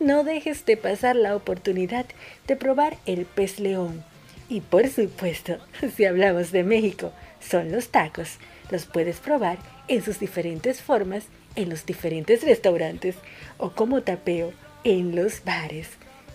No 0.00 0.24
dejes 0.24 0.64
de 0.64 0.76
pasar 0.76 1.16
la 1.16 1.36
oportunidad 1.36 2.06
de 2.46 2.56
probar 2.56 2.96
el 3.06 3.26
pez 3.26 3.60
león. 3.60 4.04
Y 4.48 4.60
por 4.60 4.88
supuesto, 4.88 5.58
si 5.96 6.04
hablamos 6.04 6.52
de 6.52 6.64
México, 6.64 7.12
son 7.40 7.70
los 7.70 7.88
tacos. 7.88 8.38
Los 8.70 8.86
puedes 8.86 9.18
probar 9.18 9.58
en 9.88 10.02
sus 10.02 10.18
diferentes 10.18 10.80
formas 10.80 11.24
en 11.56 11.70
los 11.70 11.86
diferentes 11.86 12.42
restaurantes 12.42 13.16
o 13.58 13.70
como 13.70 14.02
tapeo 14.02 14.52
en 14.82 15.14
los 15.16 15.44
bares, 15.44 15.88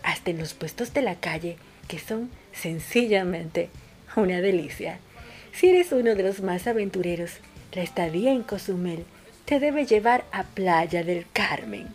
hasta 0.04 0.32
en 0.32 0.40
los 0.40 0.54
puestos 0.54 0.94
de 0.94 1.02
la 1.02 1.16
calle, 1.16 1.58
que 1.88 2.00
son 2.00 2.30
sencillamente 2.52 3.70
una 4.16 4.42
delicia. 4.42 5.00
Si 5.54 5.70
eres 5.70 5.92
uno 5.92 6.16
de 6.16 6.24
los 6.24 6.42
más 6.42 6.68
aventureros, 6.68 7.32
la 7.74 7.84
estadía 7.84 8.32
en 8.32 8.44
Cozumel 8.44 9.06
te 9.46 9.60
debe 9.60 9.86
llevar 9.86 10.26
a 10.32 10.44
Playa 10.44 11.04
del 11.04 11.26
Carmen, 11.34 11.88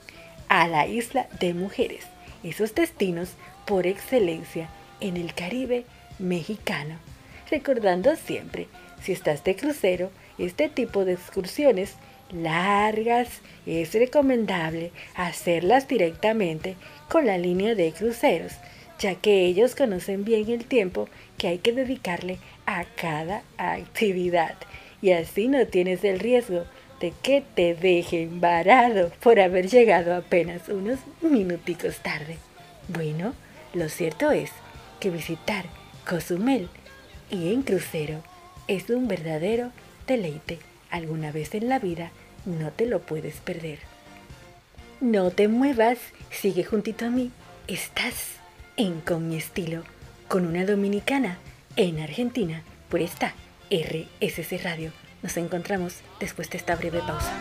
a 0.54 0.68
la 0.68 0.86
isla 0.86 1.26
de 1.40 1.52
mujeres, 1.52 2.04
esos 2.44 2.76
destinos 2.76 3.30
por 3.66 3.88
excelencia 3.88 4.68
en 5.00 5.16
el 5.16 5.34
Caribe 5.34 5.84
mexicano. 6.20 6.94
Recordando 7.50 8.14
siempre, 8.14 8.68
si 9.02 9.10
estás 9.10 9.42
de 9.42 9.56
crucero, 9.56 10.12
este 10.38 10.68
tipo 10.68 11.04
de 11.04 11.14
excursiones 11.14 11.96
largas, 12.30 13.40
es 13.66 13.94
recomendable 13.94 14.92
hacerlas 15.16 15.88
directamente 15.88 16.76
con 17.08 17.26
la 17.26 17.36
línea 17.36 17.74
de 17.74 17.90
cruceros, 17.90 18.52
ya 19.00 19.16
que 19.16 19.46
ellos 19.46 19.74
conocen 19.74 20.24
bien 20.24 20.48
el 20.50 20.66
tiempo 20.66 21.08
que 21.36 21.48
hay 21.48 21.58
que 21.58 21.72
dedicarle 21.72 22.38
a 22.64 22.84
cada 22.84 23.42
actividad 23.58 24.54
y 25.02 25.10
así 25.10 25.48
no 25.48 25.66
tienes 25.66 26.04
el 26.04 26.20
riesgo 26.20 26.64
que 27.12 27.42
te 27.54 27.74
dejen 27.74 28.40
varado 28.40 29.10
por 29.22 29.40
haber 29.40 29.68
llegado 29.68 30.14
apenas 30.14 30.68
unos 30.68 30.98
minuticos 31.20 31.98
tarde. 31.98 32.38
Bueno, 32.88 33.34
lo 33.72 33.88
cierto 33.88 34.30
es 34.30 34.50
que 35.00 35.10
visitar 35.10 35.64
Cozumel 36.08 36.68
y 37.30 37.52
en 37.52 37.62
crucero 37.62 38.22
es 38.68 38.88
un 38.90 39.08
verdadero 39.08 39.70
deleite 40.06 40.58
alguna 40.90 41.32
vez 41.32 41.54
en 41.54 41.68
la 41.68 41.78
vida 41.78 42.12
no 42.46 42.70
te 42.70 42.86
lo 42.86 43.00
puedes 43.00 43.36
perder. 43.36 43.78
No 45.00 45.30
te 45.30 45.48
muevas, 45.48 45.98
sigue 46.30 46.64
juntito 46.64 47.06
a 47.06 47.10
mí. 47.10 47.30
Estás 47.68 48.36
en 48.76 49.00
Con 49.00 49.28
mi 49.28 49.36
estilo, 49.36 49.82
con 50.28 50.46
una 50.46 50.64
dominicana 50.64 51.38
en 51.76 52.00
Argentina, 52.00 52.62
por 52.88 53.00
esta 53.00 53.34
RSC 53.70 54.62
Radio. 54.62 55.03
Nos 55.24 55.38
encontramos 55.38 56.02
después 56.20 56.50
de 56.50 56.58
esta 56.58 56.76
breve 56.76 57.00
pausa. 57.00 57.32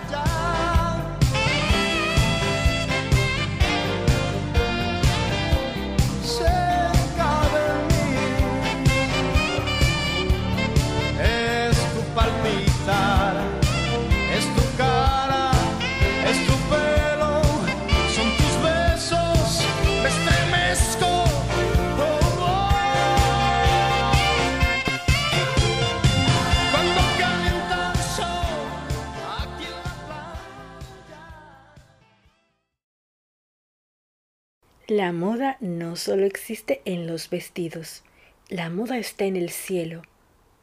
La 34.95 35.11
moda 35.11 35.57
no 35.59 35.95
solo 35.95 36.23
existe 36.27 36.83
en 36.85 37.07
los 37.07 37.31
vestidos, 37.31 38.03
la 38.47 38.69
moda 38.69 38.99
está 38.99 39.25
en 39.25 39.35
el 39.35 39.49
cielo, 39.49 40.03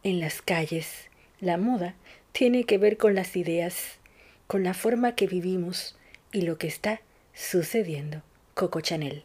en 0.04 0.20
las 0.20 0.40
calles. 0.40 1.10
La 1.40 1.56
moda 1.56 1.96
tiene 2.30 2.62
que 2.62 2.78
ver 2.78 2.96
con 2.96 3.16
las 3.16 3.34
ideas, 3.34 3.98
con 4.46 4.62
la 4.62 4.72
forma 4.72 5.16
que 5.16 5.26
vivimos 5.26 5.98
y 6.30 6.42
lo 6.42 6.58
que 6.58 6.68
está 6.68 7.00
sucediendo. 7.34 8.22
Coco 8.54 8.80
Chanel. 8.80 9.24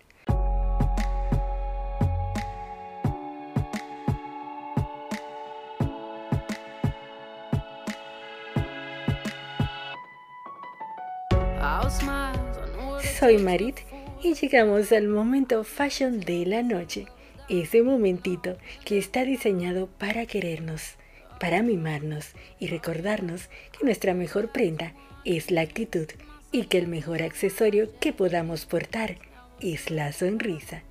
Soy 13.19 13.37
Marit 13.37 13.77
y 14.25 14.33
llegamos 14.33 14.91
al 14.91 15.07
momento 15.07 15.63
fashion 15.63 16.19
de 16.19 16.47
la 16.47 16.63
noche, 16.63 17.05
ese 17.47 17.83
momentito 17.83 18.57
que 18.83 18.97
está 18.97 19.23
diseñado 19.23 19.85
para 19.99 20.25
querernos, 20.25 20.95
para 21.39 21.61
mimarnos 21.61 22.31
y 22.59 22.65
recordarnos 22.65 23.49
que 23.71 23.85
nuestra 23.85 24.15
mejor 24.15 24.51
prenda 24.51 24.93
es 25.25 25.51
la 25.51 25.61
actitud 25.61 26.07
y 26.51 26.63
que 26.63 26.79
el 26.79 26.87
mejor 26.87 27.21
accesorio 27.21 27.91
que 27.99 28.13
podamos 28.13 28.65
portar 28.65 29.17
es 29.61 29.91
la 29.91 30.11
sonrisa. 30.11 30.81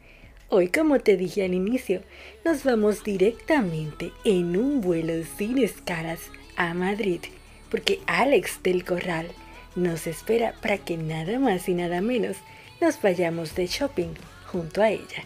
Hoy, 0.49 0.69
como 0.69 1.01
te 1.01 1.17
dije 1.17 1.45
al 1.45 1.55
inicio, 1.55 2.03
nos 2.45 2.63
vamos 2.63 3.03
directamente 3.03 4.13
en 4.25 4.57
un 4.57 4.81
vuelo 4.81 5.15
sin 5.37 5.59
escalas 5.59 6.21
a 6.55 6.73
Madrid, 6.73 7.21
porque 7.69 7.99
Alex 8.07 8.63
del 8.63 8.85
Corral 8.85 9.27
nos 9.75 10.07
espera 10.07 10.55
para 10.63 10.79
que 10.79 10.97
nada 10.97 11.41
más 11.41 11.69
y 11.69 11.75
nada 11.75 12.01
menos 12.01 12.37
nos 12.85 13.01
vayamos 13.01 13.55
de 13.55 13.67
shopping 13.67 14.13
junto 14.45 14.83
a 14.83 14.91
ella. 14.91 15.25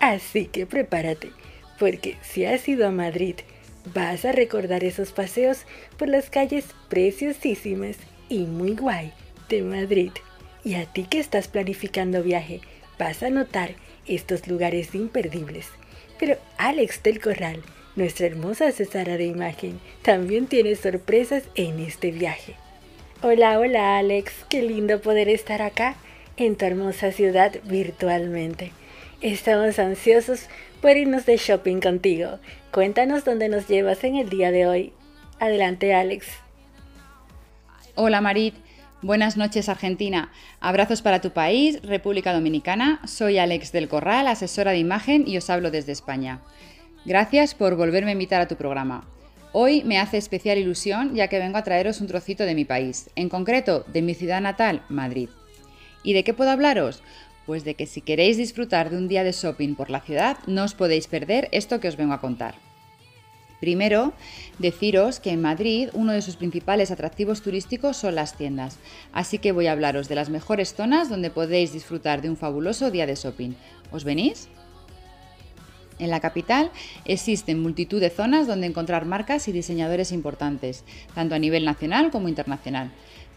Así 0.00 0.46
que 0.46 0.66
prepárate, 0.66 1.30
porque 1.78 2.16
si 2.22 2.44
has 2.44 2.68
ido 2.68 2.88
a 2.88 2.90
Madrid, 2.90 3.36
vas 3.94 4.24
a 4.24 4.32
recordar 4.32 4.82
esos 4.82 5.12
paseos 5.12 5.60
por 5.96 6.08
las 6.08 6.28
calles 6.28 6.64
preciosísimas 6.88 7.98
y 8.28 8.40
muy 8.46 8.74
guay 8.74 9.12
de 9.48 9.62
Madrid. 9.62 10.10
Y 10.64 10.74
a 10.74 10.86
ti 10.86 11.06
que 11.08 11.20
estás 11.20 11.46
planificando 11.46 12.24
viaje, 12.24 12.62
vas 12.98 13.22
a 13.22 13.30
notar 13.30 13.76
estos 14.08 14.48
lugares 14.48 14.92
imperdibles. 14.96 15.68
Pero 16.18 16.36
Alex 16.56 17.00
del 17.04 17.20
Corral, 17.20 17.62
nuestra 17.94 18.26
hermosa 18.26 18.66
asesora 18.66 19.16
de 19.16 19.26
imagen, 19.26 19.78
también 20.02 20.48
tiene 20.48 20.74
sorpresas 20.74 21.44
en 21.54 21.78
este 21.78 22.10
viaje. 22.10 22.56
Hola, 23.22 23.60
hola 23.60 23.98
Alex, 23.98 24.32
qué 24.50 24.62
lindo 24.62 25.00
poder 25.00 25.28
estar 25.28 25.62
acá 25.62 25.96
en 26.38 26.56
tu 26.56 26.64
hermosa 26.64 27.12
ciudad 27.12 27.52
virtualmente. 27.64 28.72
Estamos 29.20 29.78
ansiosos 29.78 30.46
por 30.80 30.96
irnos 30.96 31.26
de 31.26 31.36
shopping 31.36 31.80
contigo. 31.80 32.38
Cuéntanos 32.70 33.24
dónde 33.24 33.48
nos 33.48 33.66
llevas 33.66 34.04
en 34.04 34.16
el 34.16 34.28
día 34.28 34.52
de 34.52 34.66
hoy. 34.66 34.92
Adelante, 35.40 35.94
Alex. 35.94 36.26
Hola, 37.96 38.20
Marit. 38.20 38.54
Buenas 39.02 39.36
noches, 39.36 39.68
Argentina. 39.68 40.32
Abrazos 40.60 41.02
para 41.02 41.20
tu 41.20 41.30
país, 41.30 41.82
República 41.82 42.32
Dominicana. 42.32 43.00
Soy 43.06 43.38
Alex 43.38 43.72
del 43.72 43.88
Corral, 43.88 44.26
asesora 44.28 44.72
de 44.72 44.78
imagen 44.78 45.24
y 45.26 45.36
os 45.36 45.50
hablo 45.50 45.70
desde 45.70 45.92
España. 45.92 46.40
Gracias 47.04 47.54
por 47.54 47.76
volverme 47.76 48.10
a 48.10 48.12
invitar 48.12 48.40
a 48.40 48.48
tu 48.48 48.56
programa. 48.56 49.04
Hoy 49.52 49.82
me 49.84 49.98
hace 49.98 50.18
especial 50.18 50.58
ilusión 50.58 51.14
ya 51.14 51.28
que 51.28 51.38
vengo 51.38 51.58
a 51.58 51.64
traeros 51.64 52.00
un 52.00 52.06
trocito 52.06 52.44
de 52.44 52.54
mi 52.54 52.64
país, 52.64 53.10
en 53.16 53.28
concreto 53.28 53.84
de 53.88 54.02
mi 54.02 54.14
ciudad 54.14 54.40
natal, 54.40 54.82
Madrid. 54.88 55.30
¿Y 56.08 56.14
de 56.14 56.24
qué 56.24 56.32
puedo 56.32 56.50
hablaros? 56.50 57.02
Pues 57.44 57.64
de 57.64 57.74
que 57.74 57.84
si 57.84 58.00
queréis 58.00 58.38
disfrutar 58.38 58.88
de 58.88 58.96
un 58.96 59.08
día 59.08 59.24
de 59.24 59.32
shopping 59.32 59.74
por 59.74 59.90
la 59.90 60.00
ciudad, 60.00 60.38
no 60.46 60.64
os 60.64 60.72
podéis 60.72 61.06
perder 61.06 61.50
esto 61.52 61.80
que 61.80 61.88
os 61.88 61.98
vengo 61.98 62.14
a 62.14 62.20
contar. 62.22 62.54
Primero, 63.60 64.14
deciros 64.58 65.20
que 65.20 65.32
en 65.32 65.42
Madrid 65.42 65.90
uno 65.92 66.12
de 66.12 66.22
sus 66.22 66.36
principales 66.36 66.90
atractivos 66.90 67.42
turísticos 67.42 67.98
son 67.98 68.14
las 68.14 68.38
tiendas, 68.38 68.78
así 69.12 69.36
que 69.36 69.52
voy 69.52 69.66
a 69.66 69.72
hablaros 69.72 70.08
de 70.08 70.14
las 70.14 70.30
mejores 70.30 70.72
zonas 70.72 71.10
donde 71.10 71.28
podéis 71.28 71.74
disfrutar 71.74 72.22
de 72.22 72.30
un 72.30 72.38
fabuloso 72.38 72.90
día 72.90 73.04
de 73.04 73.14
shopping. 73.14 73.52
¿Os 73.92 74.04
venís? 74.04 74.48
En 75.98 76.08
la 76.08 76.20
capital 76.20 76.70
existen 77.04 77.60
multitud 77.60 78.00
de 78.00 78.08
zonas 78.08 78.46
donde 78.46 78.66
encontrar 78.66 79.04
marcas 79.04 79.46
y 79.48 79.52
diseñadores 79.52 80.12
importantes, 80.12 80.84
tanto 81.14 81.34
a 81.34 81.38
nivel 81.38 81.66
nacional 81.66 82.10
como 82.10 82.30
internacional. 82.30 82.92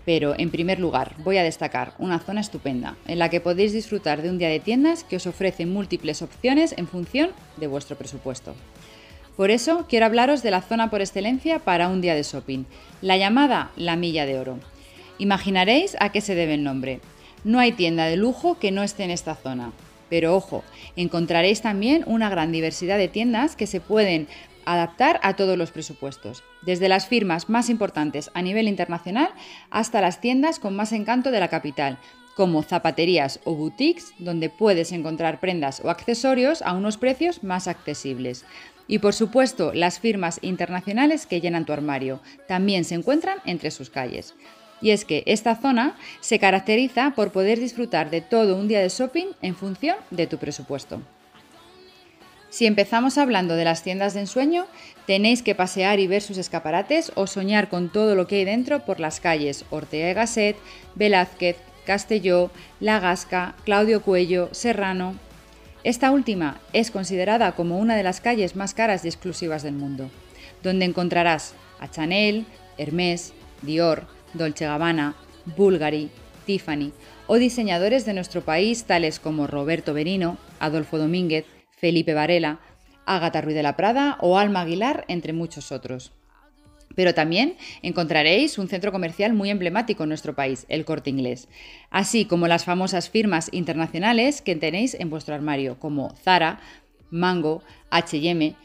Pero, 0.06 0.34
en 0.38 0.50
primer 0.50 0.80
lugar, 0.80 1.16
voy 1.24 1.38
a 1.38 1.44
destacar 1.44 1.94
una 2.00 2.20
zona 2.20 2.42
estupenda, 2.42 2.96
en 3.08 3.20
la 3.20 3.30
que 3.30 3.42
podéis 3.42 3.72
disfrutar 3.72 4.22
de 4.22 4.30
un 4.30 4.38
día 4.38 4.50
de 4.50 4.60
tiendas 4.60 5.04
que 5.04 5.18
os 5.18 5.28
ofrece 5.28 5.66
múltiples 5.66 6.22
opciones 6.22 6.74
en 6.78 6.88
función 6.88 7.32
de 7.58 7.68
vuestro 7.68 7.96
presupuesto. 7.96 8.56
Por 9.38 9.52
eso, 9.52 9.86
quiero 9.88 10.06
hablaros 10.06 10.44
de 10.44 10.52
la 10.52 10.62
zona 10.62 10.90
por 10.90 11.02
excelencia 11.02 11.60
para 11.60 11.88
un 11.88 12.02
día 12.02 12.16
de 12.16 12.24
shopping, 12.24 12.66
la 13.02 13.18
llamada 13.18 13.72
La 13.76 13.96
Milla 13.96 14.26
de 14.26 14.40
Oro. 14.40 14.60
Imaginaréis 15.20 15.96
a 16.00 16.12
qué 16.12 16.20
se 16.20 16.36
debe 16.36 16.56
el 16.56 16.64
nombre. 16.64 17.00
No 17.44 17.60
hay 17.60 17.72
tienda 17.72 18.06
de 18.06 18.18
lujo 18.18 18.60
que 18.60 18.72
no 18.72 18.84
esté 18.84 19.04
en 19.04 19.12
esta 19.12 19.36
zona. 19.36 19.72
Pero 20.10 20.36
ojo, 20.36 20.64
encontraréis 20.98 21.62
también 21.62 22.04
una 22.06 22.30
gran 22.30 22.52
diversidad 22.52 22.98
de 22.98 23.08
tiendas 23.08 23.56
que 23.56 23.66
se 23.66 23.80
pueden 23.80 24.28
adaptar 24.66 25.20
a 25.24 25.36
todos 25.36 25.58
los 25.58 25.72
presupuestos, 25.72 26.44
desde 26.62 26.90
las 26.90 27.08
firmas 27.08 27.50
más 27.50 27.70
importantes 27.70 28.32
a 28.34 28.42
nivel 28.42 28.68
internacional 28.68 29.30
hasta 29.70 30.02
las 30.02 30.22
tiendas 30.22 30.60
con 30.60 30.76
más 30.76 30.92
encanto 30.92 31.32
de 31.32 31.40
la 31.40 31.50
capital, 31.50 31.98
como 32.36 32.64
zapaterías 32.64 33.40
o 33.44 33.56
boutiques, 33.56 34.14
donde 34.18 34.50
puedes 34.50 34.92
encontrar 34.92 35.40
prendas 35.40 35.82
o 35.84 35.90
accesorios 35.90 36.62
a 36.62 36.74
unos 36.74 36.98
precios 36.98 37.44
más 37.44 37.68
accesibles. 37.68 38.46
Y 38.88 39.00
por 39.00 39.14
supuesto, 39.14 39.74
las 39.74 40.00
firmas 40.00 40.40
internacionales 40.42 41.26
que 41.26 41.42
llenan 41.42 41.66
tu 41.66 41.74
armario 41.74 42.22
también 42.48 42.84
se 42.84 42.96
encuentran 42.96 43.38
entre 43.46 43.72
sus 43.72 43.90
calles. 43.90 44.34
Y 44.82 44.90
es 44.90 45.06
que 45.06 45.24
esta 45.28 45.56
zona 45.56 45.96
se 46.20 46.40
caracteriza 46.40 47.14
por 47.16 47.32
poder 47.32 47.60
disfrutar 47.60 48.10
de 48.10 48.22
todo 48.22 48.56
un 48.56 48.68
día 48.68 48.80
de 48.80 48.90
shopping 48.90 49.28
en 49.42 49.56
función 49.56 49.98
de 50.10 50.28
tu 50.28 50.38
presupuesto. 50.38 51.02
Si 52.52 52.66
empezamos 52.66 53.18
hablando 53.18 53.56
de 53.56 53.64
las 53.64 53.82
tiendas 53.82 54.14
de 54.14 54.20
ensueño, 54.20 54.68
tenéis 55.08 55.42
que 55.42 55.56
pasear 55.56 56.02
y 56.02 56.08
ver 56.08 56.22
sus 56.22 56.38
escaparates 56.38 57.14
o 57.16 57.26
soñar 57.26 57.70
con 57.70 57.88
todo 57.90 58.14
lo 58.14 58.28
que 58.28 58.36
hay 58.36 58.46
dentro 58.46 58.84
por 58.84 59.00
las 59.00 59.22
calles 59.22 59.64
Ortega 59.70 60.12
y 60.12 60.14
Gasset, 60.14 60.58
Velázquez, 60.96 61.56
Castelló, 61.86 62.52
La 62.82 63.00
Gasca, 63.00 63.56
Claudio 63.64 64.02
Cuello, 64.02 64.50
Serrano. 64.52 65.16
Esta 65.86 66.12
última 66.12 66.60
es 66.74 66.92
considerada 66.92 67.54
como 67.54 67.80
una 67.80 67.96
de 67.96 68.04
las 68.04 68.20
calles 68.20 68.58
más 68.58 68.74
caras 68.74 69.06
y 69.06 69.08
exclusivas 69.08 69.64
del 69.64 69.76
mundo, 69.76 70.12
donde 70.62 70.84
encontrarás 70.84 71.54
a 71.80 71.90
Chanel, 71.90 72.46
Hermès, 72.78 73.32
Dior, 73.62 74.08
Dolce 74.34 74.66
Gabbana, 74.66 75.16
Bulgari, 75.56 76.10
Tiffany 76.46 76.92
o 77.28 77.36
diseñadores 77.36 78.06
de 78.06 78.14
nuestro 78.14 78.42
país 78.42 78.84
tales 78.84 79.22
como 79.22 79.48
Roberto 79.48 79.94
Berino, 79.94 80.38
Adolfo 80.60 80.98
Domínguez, 80.98 81.46
Felipe 81.82 82.14
Varela, 82.14 82.60
Ágata 83.08 83.42
Ruiz 83.42 83.56
de 83.56 83.64
la 83.64 83.76
Prada 83.76 84.18
o 84.22 84.38
Alma 84.38 84.62
Aguilar, 84.62 85.04
entre 85.08 85.34
muchos 85.34 85.72
otros. 85.72 86.14
Pero 86.96 87.16
también 87.16 87.56
encontraréis 87.82 88.60
un 88.60 88.68
centro 88.68 88.92
comercial 88.92 89.34
muy 89.34 89.50
emblemático 89.50 90.04
en 90.04 90.10
nuestro 90.10 90.36
país, 90.36 90.66
el 90.70 90.86
Corte 90.86 91.10
Inglés, 91.10 91.50
así 91.90 92.26
como 92.26 92.48
las 92.48 92.66
famosas 92.66 93.10
firmas 93.10 93.50
internacionales 93.52 94.44
que 94.44 94.56
tenéis 94.56 94.94
en 94.94 95.10
vuestro 95.10 95.34
armario, 95.34 95.80
como 95.80 96.14
Zara, 96.18 96.60
Mango, 97.10 97.64
HM, 97.90 98.42
e 98.42 98.56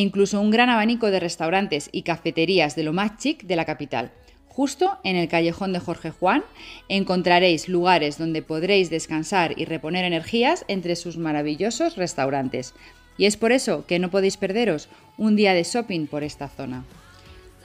incluso 0.00 0.38
un 0.40 0.50
gran 0.50 0.68
abanico 0.68 1.10
de 1.10 1.20
restaurantes 1.20 1.88
y 1.92 2.02
cafeterías 2.02 2.76
de 2.76 2.82
lo 2.82 2.92
más 2.92 3.16
chic 3.16 3.44
de 3.44 3.56
la 3.56 3.64
capital. 3.64 4.12
Justo 4.56 4.96
en 5.04 5.16
el 5.16 5.28
callejón 5.28 5.74
de 5.74 5.80
Jorge 5.80 6.10
Juan 6.12 6.42
encontraréis 6.88 7.68
lugares 7.68 8.16
donde 8.16 8.40
podréis 8.40 8.88
descansar 8.88 9.52
y 9.54 9.66
reponer 9.66 10.06
energías 10.06 10.64
entre 10.66 10.96
sus 10.96 11.18
maravillosos 11.18 11.96
restaurantes. 11.96 12.72
Y 13.18 13.26
es 13.26 13.36
por 13.36 13.52
eso 13.52 13.84
que 13.86 13.98
no 13.98 14.10
podéis 14.10 14.38
perderos 14.38 14.88
un 15.18 15.36
día 15.36 15.52
de 15.52 15.62
shopping 15.62 16.06
por 16.06 16.24
esta 16.24 16.48
zona. 16.48 16.86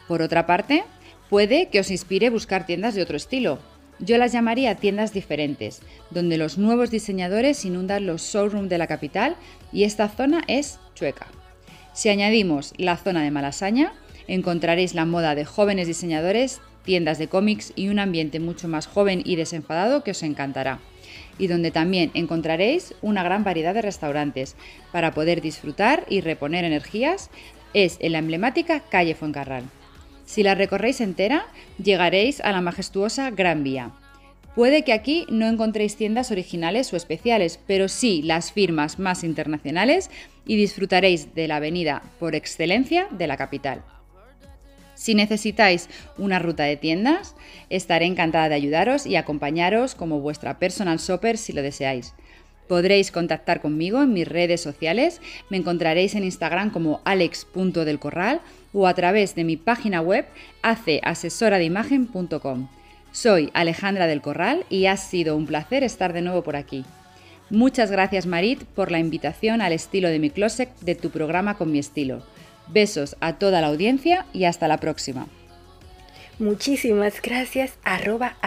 Por 0.09 0.21
otra 0.21 0.45
parte, 0.45 0.83
puede 1.29 1.69
que 1.69 1.79
os 1.79 1.91
inspire 1.91 2.29
buscar 2.29 2.65
tiendas 2.65 2.93
de 2.93 3.03
otro 3.03 3.15
estilo. 3.15 3.59
Yo 3.99 4.17
las 4.17 4.33
llamaría 4.33 4.75
tiendas 4.75 5.13
diferentes, 5.13 5.81
donde 6.09 6.37
los 6.37 6.57
nuevos 6.57 6.91
diseñadores 6.91 7.63
inundan 7.63 8.05
los 8.05 8.21
showrooms 8.21 8.67
de 8.67 8.77
la 8.77 8.87
capital 8.87 9.37
y 9.71 9.85
esta 9.85 10.09
zona 10.09 10.43
es 10.47 10.77
Chueca. 10.95 11.27
Si 11.93 12.09
añadimos 12.09 12.73
la 12.75 12.97
zona 12.97 13.23
de 13.23 13.31
Malasaña, 13.31 13.93
encontraréis 14.27 14.93
la 14.93 15.05
moda 15.05 15.35
de 15.35 15.45
jóvenes 15.45 15.87
diseñadores 15.87 16.59
tiendas 16.83 17.17
de 17.17 17.27
cómics 17.27 17.73
y 17.75 17.89
un 17.89 17.99
ambiente 17.99 18.39
mucho 18.39 18.67
más 18.67 18.87
joven 18.87 19.21
y 19.25 19.35
desenfadado 19.35 20.03
que 20.03 20.11
os 20.11 20.23
encantará. 20.23 20.79
Y 21.37 21.47
donde 21.47 21.71
también 21.71 22.11
encontraréis 22.13 22.93
una 23.01 23.23
gran 23.23 23.43
variedad 23.43 23.73
de 23.73 23.81
restaurantes 23.81 24.55
para 24.91 25.11
poder 25.11 25.41
disfrutar 25.41 26.05
y 26.09 26.21
reponer 26.21 26.65
energías 26.65 27.29
es 27.73 27.97
en 27.99 28.13
la 28.13 28.19
emblemática 28.19 28.81
calle 28.81 29.15
Fuencarral. 29.15 29.63
Si 30.25 30.43
la 30.43 30.55
recorréis 30.55 31.01
entera, 31.01 31.45
llegaréis 31.81 32.41
a 32.41 32.51
la 32.51 32.61
majestuosa 32.61 33.31
Gran 33.31 33.63
Vía. 33.63 33.91
Puede 34.55 34.83
que 34.83 34.93
aquí 34.93 35.25
no 35.29 35.47
encontréis 35.47 35.95
tiendas 35.95 36.31
originales 36.31 36.91
o 36.91 36.97
especiales, 36.97 37.59
pero 37.67 37.87
sí 37.87 38.21
las 38.21 38.51
firmas 38.51 38.99
más 38.99 39.23
internacionales 39.23 40.09
y 40.45 40.57
disfrutaréis 40.57 41.33
de 41.35 41.47
la 41.47 41.57
avenida 41.57 42.01
por 42.19 42.35
excelencia 42.35 43.07
de 43.11 43.27
la 43.27 43.37
capital. 43.37 43.83
Si 45.01 45.15
necesitáis 45.15 45.89
una 46.19 46.37
ruta 46.37 46.65
de 46.65 46.77
tiendas, 46.77 47.33
estaré 47.71 48.05
encantada 48.05 48.49
de 48.49 48.55
ayudaros 48.55 49.07
y 49.07 49.15
acompañaros 49.15 49.95
como 49.95 50.19
vuestra 50.19 50.59
personal 50.59 50.99
shopper 50.99 51.39
si 51.39 51.53
lo 51.53 51.63
deseáis. 51.63 52.13
Podréis 52.67 53.09
contactar 53.09 53.61
conmigo 53.61 54.03
en 54.03 54.13
mis 54.13 54.27
redes 54.27 54.61
sociales, 54.61 55.19
me 55.49 55.57
encontraréis 55.57 56.13
en 56.13 56.23
Instagram 56.23 56.69
como 56.69 57.01
alex.delcorral 57.03 58.41
o 58.73 58.85
a 58.85 58.93
través 58.93 59.33
de 59.33 59.43
mi 59.43 59.57
página 59.57 60.01
web 60.01 60.27
aceasesoradeimagen.com. 60.61 62.67
Soy 63.11 63.49
Alejandra 63.55 64.05
del 64.05 64.21
Corral 64.21 64.67
y 64.69 64.85
ha 64.85 64.97
sido 64.97 65.35
un 65.35 65.47
placer 65.47 65.83
estar 65.83 66.13
de 66.13 66.21
nuevo 66.21 66.43
por 66.43 66.55
aquí. 66.55 66.85
Muchas 67.49 67.89
gracias 67.89 68.27
Marit 68.27 68.65
por 68.65 68.91
la 68.91 68.99
invitación 68.99 69.61
al 69.61 69.73
estilo 69.73 70.09
de 70.09 70.19
mi 70.19 70.29
closet 70.29 70.69
de 70.81 70.93
tu 70.93 71.09
programa 71.09 71.57
con 71.57 71.71
mi 71.71 71.79
estilo. 71.79 72.21
Besos 72.71 73.15
a 73.19 73.37
toda 73.37 73.61
la 73.61 73.67
audiencia 73.67 74.25
y 74.33 74.45
hasta 74.45 74.67
la 74.67 74.77
próxima. 74.77 75.27
Muchísimas 76.39 77.21
gracias 77.21 77.73
arroba 77.83 78.37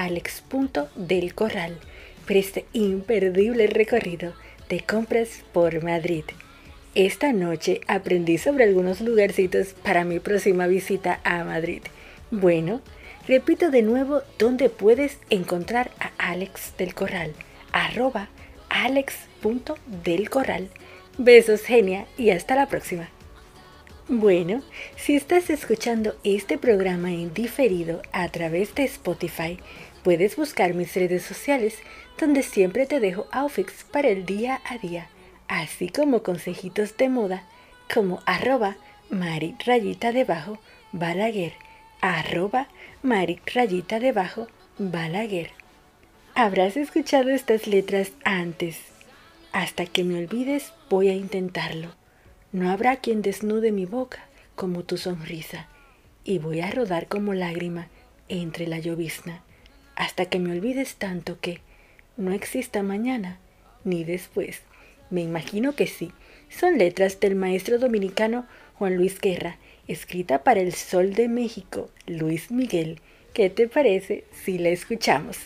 por 2.27 2.37
este 2.37 2.65
imperdible 2.73 3.67
recorrido 3.67 4.33
de 4.69 4.81
compras 4.81 5.45
por 5.53 5.85
Madrid. 5.85 6.25
Esta 6.95 7.33
noche 7.33 7.81
aprendí 7.87 8.39
sobre 8.39 8.65
algunos 8.65 9.01
lugarcitos 9.01 9.75
para 9.83 10.05
mi 10.05 10.21
próxima 10.21 10.67
visita 10.67 11.21
a 11.25 11.45
Madrid. 11.45 11.83
Bueno, 12.31 12.81
Repito 13.27 13.71
de 13.71 13.81
nuevo 13.83 14.21
dónde 14.39 14.69
puedes 14.69 15.17
encontrar 15.31 15.91
a 15.99 16.11
Alex 16.19 16.75
del 16.77 16.95
Corral, 16.95 17.33
arroba 17.73 18.29
alex.delcorral. 18.69 20.69
Besos, 21.17 21.63
genia, 21.63 22.07
y 22.19 22.29
hasta 22.31 22.55
la 22.55 22.67
próxima. 22.67 23.09
Bueno, 24.09 24.63
si 24.97 25.17
estás 25.17 25.49
escuchando 25.49 26.15
este 26.25 26.59
programa 26.59 27.11
en 27.11 27.33
diferido 27.33 28.03
a 28.13 28.29
través 28.29 28.75
de 28.75 28.85
Spotify, 28.85 29.59
puedes 30.03 30.37
buscar 30.37 30.75
mis 30.75 30.95
redes 30.95 31.23
sociales 31.23 31.79
donde 32.19 32.43
siempre 32.43 32.87
te 32.87 33.01
dejo 33.01 33.27
outfits 33.33 33.85
para 33.85 34.09
el 34.09 34.27
día 34.27 34.61
a 34.69 34.79
día, 34.79 35.09
así 35.49 35.89
como 35.89 36.23
consejitos 36.23 36.97
de 36.97 37.09
moda 37.09 37.45
como 37.93 38.21
arroba 38.27 38.77
mari 39.11 39.57
rayita 39.65 40.13
debajo 40.13 40.59
balaguer 40.93 41.53
arroba 42.05 42.69
Mari 43.03 43.41
rayita 43.47 43.99
debajo 43.99 44.47
Balaguer. 44.79 45.53
Habrás 46.35 46.77
escuchado 46.77 47.31
estas 47.31 47.67
letras 47.67 48.13
antes. 48.25 48.79
Hasta 49.53 49.87
que 49.87 50.05
me 50.05 50.19
olvides 50.19 50.73
voy 50.91 51.09
a 51.09 51.15
intentarlo. 51.15 52.04
No 52.55 52.71
habrá 52.71 52.99
quien 52.99 53.21
desnude 53.21 53.73
mi 53.73 53.85
boca 53.85 54.29
como 54.55 54.85
tu 54.85 54.97
sonrisa. 54.97 55.67
Y 56.23 56.39
voy 56.39 56.61
a 56.61 56.71
rodar 56.71 57.09
como 57.09 57.35
lágrima 57.35 57.89
entre 58.29 58.69
la 58.69 58.79
llovizna. 58.79 59.43
Hasta 59.97 60.27
que 60.27 60.39
me 60.39 60.53
olvides 60.53 60.95
tanto 60.95 61.41
que 61.41 61.59
no 62.17 62.31
exista 62.31 62.85
mañana 62.85 63.41
ni 63.83 64.05
después. 64.05 64.61
Me 65.11 65.21
imagino 65.21 65.75
que 65.75 65.89
sí. 65.89 66.13
Son 66.49 66.79
letras 66.79 67.19
del 67.19 67.35
maestro 67.35 67.81
dominicano 67.81 68.47
Juan 68.79 68.99
Luis 68.99 69.21
Guerra 69.21 69.57
escrita 69.89 70.45
para 70.45 70.61
el 70.61 70.75
Sol 70.75 71.15
de 71.15 71.27
México, 71.27 71.91
Luis 72.07 72.53
Miguel. 72.53 73.01
¿Qué 73.33 73.51
te 73.51 73.67
parece 73.67 74.27
si 74.45 74.59
la 74.59 74.69
escuchamos? 74.69 75.39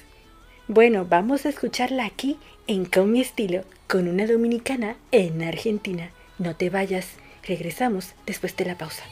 Bueno, 0.67 1.07
vamos 1.07 1.47
a 1.47 1.49
escucharla 1.49 2.05
aquí 2.05 2.37
en 2.67 2.85
Con 2.85 3.13
mi 3.13 3.23
estilo, 3.23 3.65
con 3.87 4.09
una 4.09 4.27
dominicana 4.27 4.99
en 5.11 5.41
Argentina. 5.41 6.11
No 6.39 6.55
te 6.55 6.71
vayas, 6.71 7.07
regresamos 7.43 8.15
después 8.25 8.57
de 8.57 8.65
la 8.65 8.79
pausa. 8.79 9.03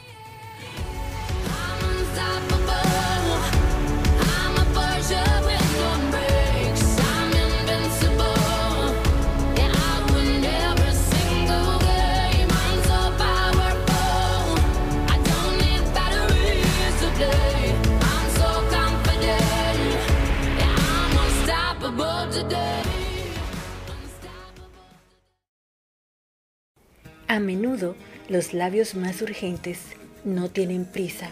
A 27.28 27.40
menudo 27.40 27.96
los 28.28 28.52
labios 28.52 28.94
más 28.94 29.20
urgentes 29.20 29.78
no 30.24 30.48
tienen 30.48 30.84
prisa 30.84 31.30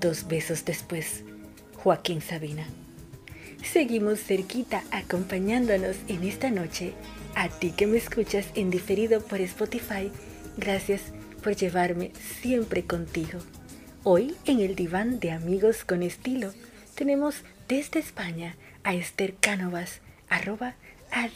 dos 0.00 0.28
besos 0.28 0.64
después. 0.64 1.24
Joaquín 1.76 2.20
Sabina. 2.20 2.64
Seguimos 3.62 4.20
cerquita 4.20 4.84
acompañándonos 4.92 5.96
en 6.06 6.22
esta 6.22 6.50
noche. 6.50 6.92
A 7.34 7.48
ti 7.48 7.72
que 7.72 7.88
me 7.88 7.98
escuchas 7.98 8.46
en 8.54 8.70
diferido 8.70 9.20
por 9.20 9.40
Spotify, 9.40 10.12
gracias 10.56 11.02
por 11.42 11.56
llevarme 11.56 12.12
siempre 12.40 12.84
contigo. 12.84 13.40
Hoy 14.04 14.36
en 14.44 14.60
el 14.60 14.76
diván 14.76 15.18
de 15.18 15.32
amigos 15.32 15.84
con 15.84 16.02
estilo 16.02 16.52
tenemos 16.94 17.42
desde 17.68 17.98
España 17.98 18.56
a 18.84 18.94
Esther 18.94 19.34
Cánovas, 19.40 20.00
arroba 20.28 20.76
a 21.10 21.28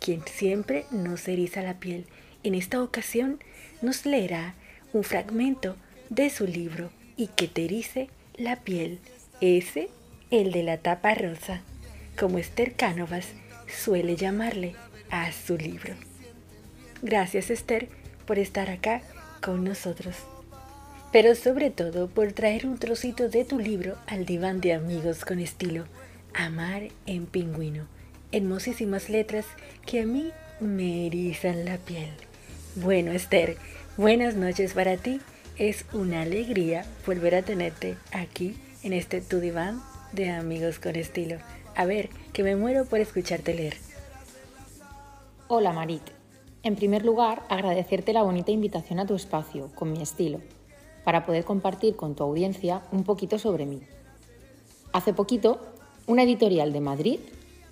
quien 0.00 0.22
siempre 0.26 0.86
nos 0.90 1.28
eriza 1.28 1.62
la 1.62 1.74
piel 1.74 2.06
en 2.44 2.54
esta 2.54 2.82
ocasión 2.82 3.40
nos 3.82 4.06
leerá 4.06 4.54
un 4.92 5.02
fragmento 5.02 5.76
de 6.10 6.30
su 6.30 6.46
libro 6.46 6.90
y 7.16 7.28
que 7.28 7.48
te 7.48 7.64
erice 7.64 8.08
la 8.36 8.56
piel, 8.56 9.00
ese, 9.40 9.88
el 10.30 10.52
de 10.52 10.62
la 10.62 10.78
tapa 10.78 11.14
rosa, 11.14 11.62
como 12.18 12.38
Esther 12.38 12.74
Cánovas 12.74 13.26
suele 13.66 14.16
llamarle 14.16 14.74
a 15.10 15.32
su 15.32 15.56
libro. 15.56 15.94
Gracias 17.02 17.50
Esther 17.50 17.88
por 18.26 18.38
estar 18.38 18.70
acá 18.70 19.02
con 19.40 19.64
nosotros, 19.64 20.16
pero 21.12 21.34
sobre 21.34 21.70
todo 21.70 22.08
por 22.08 22.32
traer 22.32 22.66
un 22.66 22.78
trocito 22.78 23.28
de 23.28 23.44
tu 23.44 23.58
libro 23.58 23.96
al 24.06 24.26
diván 24.26 24.60
de 24.60 24.72
amigos 24.72 25.24
con 25.24 25.38
estilo, 25.38 25.84
Amar 26.34 26.88
en 27.06 27.26
Pingüino, 27.26 27.86
hermosísimas 28.32 29.08
letras 29.08 29.46
que 29.86 30.00
a 30.00 30.06
mí 30.06 30.32
me 30.60 31.06
erizan 31.06 31.64
la 31.64 31.78
piel. 31.78 32.10
Bueno, 32.76 33.12
Esther, 33.12 33.56
buenas 33.96 34.34
noches 34.34 34.72
para 34.72 34.96
ti. 34.96 35.20
Es 35.56 35.84
una 35.92 36.22
alegría 36.22 36.84
volver 37.06 37.36
a 37.36 37.42
tenerte 37.42 37.96
aquí 38.10 38.56
en 38.82 38.92
este 38.92 39.20
tu 39.20 39.38
diván 39.38 39.80
de 40.10 40.30
amigos 40.30 40.80
con 40.80 40.96
estilo. 40.96 41.38
A 41.76 41.84
ver, 41.84 42.10
que 42.32 42.42
me 42.42 42.56
muero 42.56 42.84
por 42.84 42.98
escucharte 42.98 43.54
leer. 43.54 43.76
Hola 45.46 45.72
Marit. 45.72 46.02
En 46.64 46.74
primer 46.74 47.04
lugar, 47.04 47.44
agradecerte 47.48 48.12
la 48.12 48.24
bonita 48.24 48.50
invitación 48.50 48.98
a 48.98 49.06
tu 49.06 49.14
espacio, 49.14 49.70
con 49.76 49.92
mi 49.92 50.02
estilo, 50.02 50.40
para 51.04 51.26
poder 51.26 51.44
compartir 51.44 51.94
con 51.94 52.16
tu 52.16 52.24
audiencia 52.24 52.82
un 52.90 53.04
poquito 53.04 53.38
sobre 53.38 53.66
mí. 53.66 53.82
Hace 54.92 55.14
poquito, 55.14 55.60
una 56.08 56.24
editorial 56.24 56.72
de 56.72 56.80
Madrid, 56.80 57.20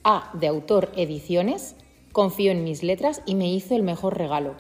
A 0.04 0.30
de 0.34 0.46
Autor 0.46 0.92
Ediciones, 0.94 1.74
confió 2.12 2.52
en 2.52 2.62
mis 2.62 2.84
letras 2.84 3.20
y 3.26 3.34
me 3.34 3.52
hizo 3.52 3.74
el 3.74 3.82
mejor 3.82 4.16
regalo, 4.16 4.54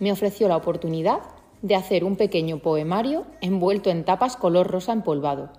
me 0.00 0.12
ofreció 0.12 0.48
la 0.48 0.56
oportunidad 0.56 1.20
de 1.62 1.74
hacer 1.74 2.04
un 2.04 2.16
pequeño 2.16 2.58
poemario 2.58 3.26
envuelto 3.40 3.90
en 3.90 4.04
tapas 4.04 4.36
color 4.36 4.68
rosa 4.68 4.92
empolvado, 4.92 5.50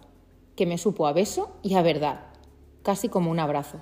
que 0.56 0.66
me 0.66 0.78
supo 0.78 1.08
a 1.08 1.14
beso 1.14 1.52
y 1.62 1.76
a 1.76 1.82
verdad, 1.82 2.22
casi 2.84 3.10
como 3.10 3.32
un 3.32 3.40
abrazo. 3.40 3.82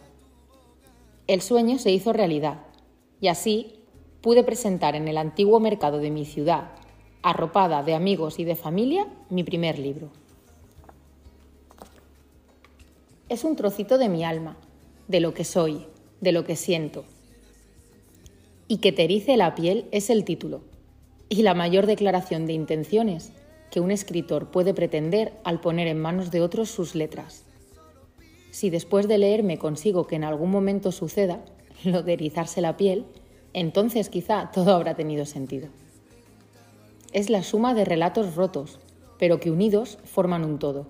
El 1.27 1.41
sueño 1.41 1.77
se 1.77 1.91
hizo 1.91 2.13
realidad 2.13 2.59
y 3.21 3.27
así 3.27 3.83
pude 4.21 4.43
presentar 4.43 4.95
en 4.95 5.07
el 5.07 5.17
antiguo 5.17 5.59
mercado 5.59 5.99
de 5.99 6.11
mi 6.11 6.25
ciudad, 6.25 6.71
arropada 7.21 7.83
de 7.83 7.93
amigos 7.93 8.39
y 8.39 8.45
de 8.45 8.55
familia, 8.55 9.07
mi 9.29 9.43
primer 9.43 9.77
libro. 9.77 10.09
Es 13.29 13.43
un 13.43 13.55
trocito 13.55 13.97
de 13.97 14.09
mi 14.09 14.23
alma, 14.23 14.57
de 15.07 15.19
lo 15.19 15.33
que 15.33 15.43
soy, 15.43 15.85
de 16.21 16.31
lo 16.31 16.45
que 16.45 16.55
siento, 16.55 17.03
y 18.67 18.77
que 18.77 18.91
te 18.91 19.03
erice 19.03 19.37
la 19.37 19.55
piel 19.55 19.85
es 19.91 20.09
el 20.09 20.23
título, 20.23 20.61
y 21.29 21.43
la 21.43 21.53
mayor 21.53 21.85
declaración 21.85 22.45
de 22.45 22.53
intenciones 22.53 23.31
que 23.71 23.79
un 23.79 23.91
escritor 23.91 24.51
puede 24.51 24.73
pretender 24.73 25.33
al 25.43 25.59
poner 25.59 25.87
en 25.87 25.99
manos 25.99 26.31
de 26.31 26.41
otros 26.41 26.69
sus 26.69 26.95
letras. 26.95 27.43
Si 28.51 28.69
después 28.69 29.07
de 29.07 29.17
leerme 29.17 29.57
consigo 29.57 30.07
que 30.07 30.15
en 30.15 30.23
algún 30.23 30.51
momento 30.51 30.91
suceda 30.91 31.43
lo 31.83 32.03
de 32.03 32.13
erizarse 32.13 32.61
la 32.61 32.77
piel, 32.77 33.05
entonces 33.53 34.09
quizá 34.09 34.51
todo 34.53 34.73
habrá 34.73 34.95
tenido 34.95 35.25
sentido. 35.25 35.69
Es 37.13 37.29
la 37.29 37.43
suma 37.43 37.73
de 37.73 37.85
relatos 37.85 38.35
rotos, 38.35 38.79
pero 39.17 39.39
que 39.39 39.51
unidos 39.51 39.97
forman 40.03 40.43
un 40.43 40.59
todo. 40.59 40.87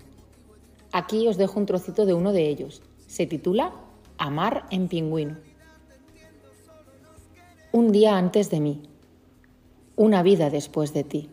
Aquí 0.91 1.27
os 1.27 1.37
dejo 1.37 1.59
un 1.59 1.65
trocito 1.65 2.05
de 2.05 2.13
uno 2.13 2.33
de 2.33 2.47
ellos, 2.47 2.81
Se 3.07 3.25
titula 3.25 3.73
Amar 4.17 4.65
en 4.69 4.89
pingüino. 4.89 5.37
Un 7.79 7.91
día 7.91 8.17
antes 8.17 8.49
de 8.49 8.59
mí, 8.59 8.81
una 9.95 10.23
vida 10.23 10.49
después 10.49 10.95
de 10.95 11.03
ti, 11.03 11.29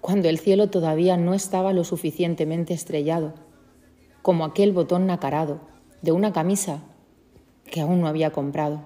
cuando 0.00 0.28
el 0.28 0.38
cielo 0.38 0.70
todavía 0.70 1.16
no 1.16 1.34
estaba 1.34 1.72
lo 1.72 1.82
suficientemente 1.82 2.74
estrellado, 2.74 3.34
como 4.22 4.44
aquel 4.44 4.70
botón 4.70 5.06
nacarado 5.06 5.58
de 6.00 6.12
una 6.12 6.32
camisa 6.32 6.84
que 7.64 7.80
aún 7.80 8.00
no 8.00 8.06
había 8.06 8.30
comprado. 8.30 8.82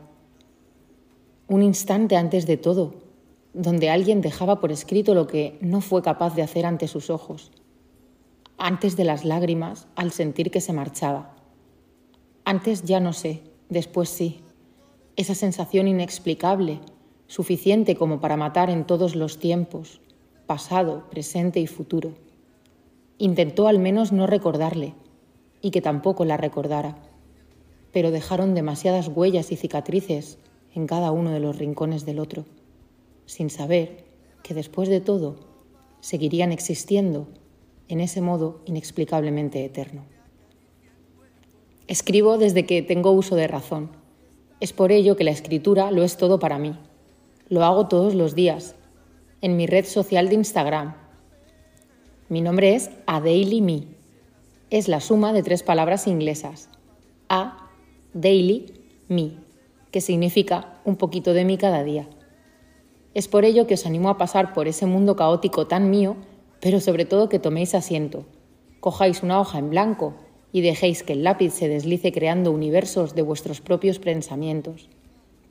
Un 1.47 1.62
instante 1.62 2.16
antes 2.16 2.47
de 2.47 2.57
todo, 2.57 2.95
donde 3.53 3.90
alguien 3.90 4.23
dejaba 4.23 4.59
por 4.59 4.73
escrito 4.73 5.12
lo 5.14 5.27
que 5.27 5.59
no 5.61 5.83
fue 5.83 6.01
capaz 6.01 6.35
de 6.37 6.40
hacer 6.40 6.64
ante 6.64 6.88
sus 6.88 7.11
ojos, 7.11 7.53
antes 8.57 8.97
de 8.97 9.05
las 9.05 9.27
lágrimas 9.27 9.88
al 9.95 10.11
sentir 10.11 10.51
que 10.51 10.62
se 10.62 10.73
marchaba. 10.73 11.37
Antes 12.47 12.83
ya 12.85 12.99
no 12.99 13.12
sé, 13.12 13.42
después 13.69 14.09
sí. 14.09 14.40
Esa 15.16 15.35
sensación 15.35 15.88
inexplicable, 15.88 16.81
suficiente 17.26 17.96
como 17.96 18.20
para 18.20 18.37
matar 18.37 18.68
en 18.68 18.85
todos 18.87 19.16
los 19.16 19.38
tiempos, 19.38 20.00
pasado, 20.46 21.09
presente 21.11 21.59
y 21.59 21.66
futuro. 21.66 22.12
Intentó 23.18 23.66
al 23.66 23.79
menos 23.79 24.12
no 24.12 24.26
recordarle 24.26 24.94
y 25.62 25.70
que 25.70 25.81
tampoco 25.81 26.24
la 26.26 26.37
recordara, 26.37 26.98
pero 27.92 28.11
dejaron 28.11 28.55
demasiadas 28.55 29.09
huellas 29.09 29.50
y 29.52 29.57
cicatrices 29.57 30.38
en 30.74 30.87
cada 30.87 31.11
uno 31.12 31.31
de 31.31 31.40
los 31.40 31.57
rincones 31.57 32.05
del 32.05 32.18
otro, 32.18 32.44
sin 33.24 33.48
saber 33.48 34.05
que 34.42 34.52
después 34.52 34.90
de 34.90 35.00
todo 35.00 35.37
seguirían 36.00 36.52
existiendo 36.52 37.26
en 37.88 38.00
ese 38.00 38.20
modo 38.20 38.61
inexplicablemente 38.66 39.64
eterno. 39.64 40.05
Escribo 41.88 42.37
desde 42.37 42.66
que 42.66 42.83
tengo 42.83 43.12
uso 43.12 43.35
de 43.35 43.48
razón. 43.48 43.90
Es 44.61 44.73
por 44.73 44.92
ello 44.92 45.16
que 45.16 45.25
la 45.25 45.31
escritura 45.31 45.90
lo 45.90 46.03
es 46.03 46.16
todo 46.16 46.38
para 46.38 46.59
mí. 46.59 46.75
Lo 47.49 47.64
hago 47.64 47.88
todos 47.88 48.14
los 48.14 48.35
días, 48.35 48.75
en 49.40 49.57
mi 49.57 49.66
red 49.66 49.85
social 49.85 50.29
de 50.29 50.37
Instagram. 50.37 50.95
Mi 52.29 52.40
nombre 52.40 52.75
es 52.75 52.90
A 53.07 53.21
Daily 53.21 53.61
Me. 53.61 53.85
Es 54.71 54.88
la 54.88 55.01
suma 55.01 55.33
de 55.33 55.42
tres 55.42 55.62
palabras 55.62 56.07
inglesas. 56.07 56.69
A, 57.29 57.71
Daily, 58.14 58.73
Me, 59.09 59.33
que 59.90 60.01
significa 60.01 60.81
un 60.85 60.97
poquito 60.97 61.35
de 61.35 61.45
mí 61.45 61.59
cada 61.59 61.85
día. 61.85 62.09
Es 63.14 63.29
por 63.29 63.45
ello 63.45 63.66
que 63.66 63.75
os 63.75 63.87
animo 63.87 64.09
a 64.09 64.19
pasar 64.19 64.53
por 64.53 64.69
ese 64.69 64.87
mundo 64.87 65.16
caótico 65.16 65.66
tan 65.66 65.90
mío 65.90 66.16
pero 66.61 66.81
sobre 66.81 67.05
todo 67.05 67.29
que 67.29 67.38
toméis 67.38 67.75
asiento, 67.75 68.25
cojáis 68.81 69.23
una 69.23 69.40
hoja 69.40 69.59
en 69.59 69.71
blanco 69.71 70.14
y 70.57 70.62
dejéis 70.62 71.03
que 71.03 71.12
el 71.12 71.23
lápiz 71.23 71.53
se 71.53 71.69
deslice 71.69 72.12
creando 72.12 72.51
universos 72.51 73.14
de 73.14 73.21
vuestros 73.21 73.61
propios 73.61 73.99
pensamientos, 73.99 74.88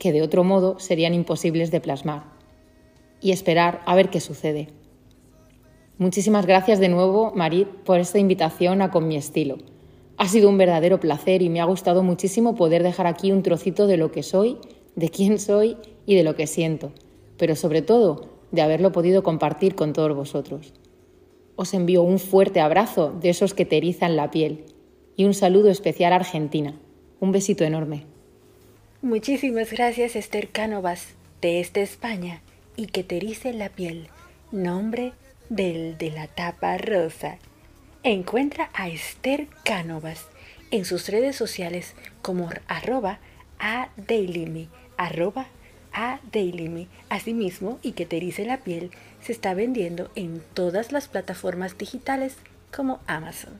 que 0.00 0.10
de 0.10 0.20
otro 0.20 0.42
modo 0.42 0.80
serían 0.80 1.14
imposibles 1.14 1.70
de 1.70 1.80
plasmar, 1.80 2.24
y 3.20 3.30
esperar 3.30 3.82
a 3.86 3.94
ver 3.94 4.10
qué 4.10 4.18
sucede. 4.18 4.66
Muchísimas 5.96 6.44
gracias 6.44 6.80
de 6.80 6.88
nuevo, 6.88 7.30
Marit, 7.36 7.68
por 7.68 8.00
esta 8.00 8.18
invitación 8.18 8.82
a 8.82 8.90
Con 8.90 9.06
mi 9.06 9.14
estilo. 9.14 9.58
Ha 10.16 10.26
sido 10.26 10.48
un 10.48 10.58
verdadero 10.58 10.98
placer 10.98 11.40
y 11.40 11.50
me 11.50 11.60
ha 11.60 11.66
gustado 11.66 12.02
muchísimo 12.02 12.56
poder 12.56 12.82
dejar 12.82 13.06
aquí 13.06 13.30
un 13.30 13.44
trocito 13.44 13.86
de 13.86 13.98
lo 13.98 14.10
que 14.10 14.24
soy, 14.24 14.58
de 14.96 15.08
quién 15.08 15.38
soy 15.38 15.76
y 16.04 16.16
de 16.16 16.24
lo 16.24 16.34
que 16.34 16.48
siento, 16.48 16.90
pero 17.36 17.54
sobre 17.54 17.80
todo 17.80 18.22
de 18.50 18.62
haberlo 18.62 18.90
podido 18.90 19.22
compartir 19.22 19.76
con 19.76 19.92
todos 19.92 20.16
vosotros. 20.16 20.74
Os 21.54 21.74
envío 21.74 22.02
un 22.02 22.18
fuerte 22.18 22.58
abrazo 22.58 23.14
de 23.20 23.28
esos 23.28 23.54
que 23.54 23.64
te 23.64 23.76
erizan 23.76 24.16
la 24.16 24.32
piel 24.32 24.64
y 25.16 25.24
un 25.24 25.34
saludo 25.34 25.70
especial 25.70 26.12
a 26.12 26.16
Argentina. 26.16 26.74
Un 27.20 27.32
besito 27.32 27.64
enorme. 27.64 28.04
Muchísimas 29.02 29.70
gracias 29.72 30.16
Esther 30.16 30.48
Cánovas 30.48 31.14
de 31.40 31.60
esta 31.60 31.80
España 31.80 32.42
y 32.76 32.86
que 32.86 33.02
te 33.02 33.16
erice 33.16 33.52
la 33.52 33.70
piel. 33.70 34.08
Nombre 34.52 35.12
del 35.48 35.96
de 35.98 36.10
la 36.10 36.26
tapa 36.26 36.76
rosa. 36.78 37.38
Encuentra 38.02 38.70
a 38.74 38.88
Esther 38.88 39.48
Cánovas 39.64 40.26
en 40.70 40.84
sus 40.84 41.08
redes 41.08 41.36
sociales 41.36 41.94
como 42.22 42.50
arroba 42.68 43.18
a 43.58 43.88
dailyme, 43.96 44.68
arroba 44.96 45.46
a. 45.92 46.20
Asimismo, 47.08 47.78
y 47.82 47.92
que 47.92 48.04
te 48.04 48.18
erice 48.18 48.44
la 48.44 48.58
piel, 48.58 48.90
se 49.22 49.32
está 49.32 49.54
vendiendo 49.54 50.10
en 50.14 50.42
todas 50.52 50.92
las 50.92 51.08
plataformas 51.08 51.78
digitales 51.78 52.36
como 52.74 53.00
Amazon. 53.06 53.54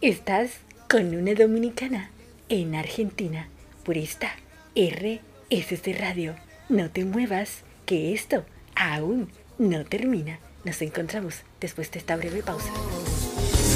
Estás 0.00 0.60
con 0.88 1.14
una 1.14 1.34
dominicana 1.34 2.10
en 2.48 2.74
Argentina 2.74 3.48
por 3.84 3.98
esta 3.98 4.34
RSC 4.74 5.98
Radio. 5.98 6.34
No 6.70 6.90
te 6.90 7.04
muevas, 7.04 7.62
que 7.84 8.14
esto 8.14 8.44
aún 8.74 9.30
no 9.58 9.84
termina. 9.84 10.38
Nos 10.64 10.80
encontramos 10.80 11.42
después 11.60 11.90
de 11.90 11.98
esta 11.98 12.16
breve 12.16 12.42
pausa. 12.42 12.72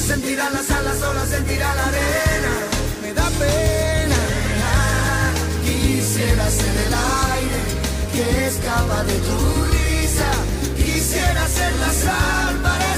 Sentirá 0.06 0.48
las 0.50 0.70
alas 0.70 1.02
o 1.02 1.26
sentirá 1.26 1.74
la 1.74 1.86
arena. 1.86 2.52
Me 3.02 3.12
da 3.12 3.28
pena. 3.30 4.16
Quisiera 5.64 6.50
ser 6.50 6.76
el 6.86 6.94
aire 6.94 7.60
que 8.14 8.46
escapa 8.46 9.04
de 9.04 9.14
tu 9.18 9.62
Quisiera 10.76 11.46
ser 11.48 11.74
la 11.76 11.92
sal 11.92 12.56
para 12.62 12.91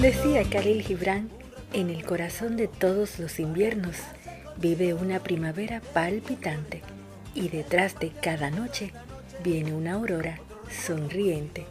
Decía 0.00 0.44
Khalil 0.48 0.82
Gibran, 0.82 1.28
en 1.72 1.90
el 1.90 2.04
corazón 2.04 2.56
de 2.56 2.68
todos 2.68 3.18
los 3.18 3.40
inviernos 3.40 3.96
vive 4.56 4.94
una 4.94 5.18
primavera 5.20 5.80
palpitante 5.92 6.82
y 7.34 7.48
detrás 7.48 7.98
de 7.98 8.10
cada 8.10 8.50
noche 8.50 8.92
viene 9.42 9.72
una 9.72 9.94
aurora 9.94 10.38
sonriente. 10.70 11.66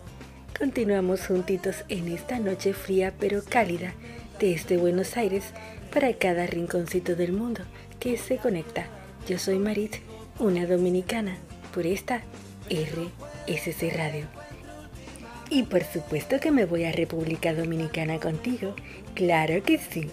Continuamos 0.58 1.26
juntitos 1.28 1.86
en 1.88 2.10
esta 2.10 2.39
noche 2.39 2.74
fría 2.74 3.13
pero 3.18 3.42
cálida 3.44 3.94
de 4.39 4.54
este 4.54 4.76
Buenos 4.78 5.15
Aires 5.15 5.46
para 5.94 6.13
cada 6.13 6.46
rinconcito 6.46 7.15
del 7.15 7.32
mundo 7.32 7.62
que 8.00 8.18
se 8.18 8.38
conecta. 8.38 8.88
Yo 9.28 9.39
soy 9.39 9.60
Marit, 9.60 9.96
una 10.39 10.65
dominicana, 10.65 11.38
por 11.74 11.86
esta 11.86 12.22
RSC 12.70 13.96
Radio. 13.96 14.38
Y 15.50 15.64
por 15.64 15.84
supuesto 15.84 16.40
que 16.40 16.52
me 16.52 16.66
voy 16.66 16.84
a 16.84 16.92
República 16.92 17.54
Dominicana 17.54 18.20
contigo. 18.20 18.76
Claro 19.16 19.64
que 19.64 19.80
sí. 19.80 20.10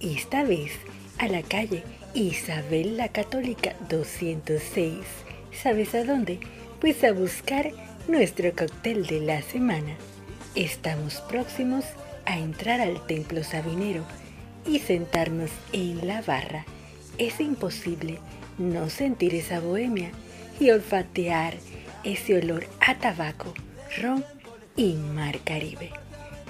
Esta 0.00 0.44
vez 0.44 0.72
a 1.18 1.28
la 1.28 1.42
calle 1.42 1.82
Isabel 2.14 2.96
la 2.96 3.08
Católica 3.08 3.74
206. 3.88 5.04
¿Sabes 5.52 5.94
a 5.94 6.04
dónde? 6.04 6.40
Pues 6.80 7.04
a 7.04 7.12
buscar 7.12 7.70
nuestro 8.06 8.50
cóctel 8.52 9.06
de 9.06 9.20
la 9.20 9.42
semana. 9.42 9.96
Estamos 10.54 11.20
próximos 11.28 11.84
a 12.24 12.38
entrar 12.38 12.80
al 12.80 13.06
templo 13.06 13.44
sabinero 13.44 14.04
y 14.66 14.78
sentarnos 14.78 15.50
en 15.72 16.06
la 16.06 16.22
barra. 16.22 16.64
Es 17.18 17.40
imposible 17.40 18.18
no 18.56 18.88
sentir 18.88 19.34
esa 19.34 19.60
bohemia 19.60 20.10
y 20.58 20.70
olfatear 20.70 21.54
ese 22.04 22.38
olor 22.38 22.66
a 22.80 22.96
tabaco, 22.96 23.52
ron 24.00 24.24
y 24.78 24.94
Mar 24.94 25.40
Caribe. 25.44 25.90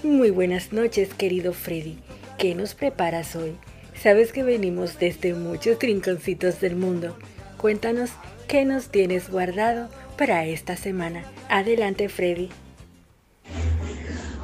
Muy 0.02 0.30
buenas 0.30 0.72
noches, 0.74 1.14
querido 1.14 1.54
Freddy. 1.54 1.98
¿Qué 2.36 2.54
nos 2.54 2.74
preparas 2.74 3.34
hoy? 3.34 3.56
Sabes 4.00 4.32
que 4.32 4.42
venimos 4.42 4.98
desde 4.98 5.32
muchos 5.32 5.78
rinconcitos 5.80 6.60
del 6.60 6.76
mundo. 6.76 7.16
Cuéntanos 7.56 8.10
qué 8.46 8.66
nos 8.66 8.90
tienes 8.90 9.30
guardado 9.30 9.88
para 10.18 10.44
esta 10.44 10.76
semana. 10.76 11.24
Adelante, 11.48 12.10
Freddy. 12.10 12.50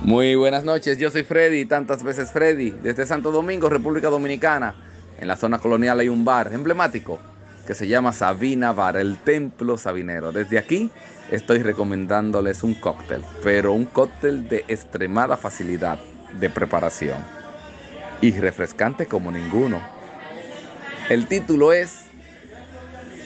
Muy 0.01 0.35
buenas 0.35 0.65
noches, 0.65 0.97
yo 0.97 1.11
soy 1.11 1.23
Freddy, 1.23 1.67
tantas 1.67 2.03
veces 2.03 2.33
Freddy, 2.33 2.71
desde 2.71 3.05
Santo 3.05 3.33
Domingo, 3.33 3.69
República 3.69 4.09
Dominicana. 4.09 4.75
En 5.21 5.29
la 5.29 5.37
zona 5.37 5.59
colonial 5.59 6.01
hay 6.01 6.09
un 6.09 6.25
bar 6.25 6.51
emblemático 6.55 7.21
que 7.67 7.75
se 7.75 7.87
llama 7.87 8.13
Sabina 8.13 8.73
Bar, 8.73 8.97
el 8.97 9.19
Templo 9.19 9.77
Sabinero. 9.77 10.33
Desde 10.33 10.59
aquí 10.59 10.91
estoy 11.31 11.59
recomendándoles 11.59 12.63
un 12.63 12.75
cóctel, 12.75 13.23
pero 13.43 13.73
un 13.73 13.87
cóctel 13.87 14.49
de 14.49 14.65
extremada 14.69 15.37
facilidad 15.37 15.99
de 16.39 16.51
preparación 16.51 17.19
y 18.21 18.33
refrescante 18.33 19.07
como 19.07 19.31
ninguno. 19.31 19.81
El 21.09 21.27
título 21.27 21.73
es 21.73 22.05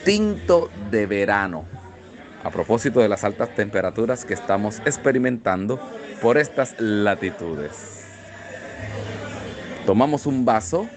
Tinto 0.03 0.69
de 0.91 1.05
Verano. 1.05 1.65
A 2.43 2.51
propósito 2.51 3.01
de 3.01 3.09
las 3.09 3.23
altas 3.23 3.53
temperaturas 3.53 4.23
que 4.23 4.33
estamos 4.33 4.79
experimentando 4.85 5.79
por 6.21 6.37
estas 6.37 6.75
latitudes. 6.79 8.05
Tomamos 9.85 10.25
un 10.25 10.45
vaso, 10.45 10.87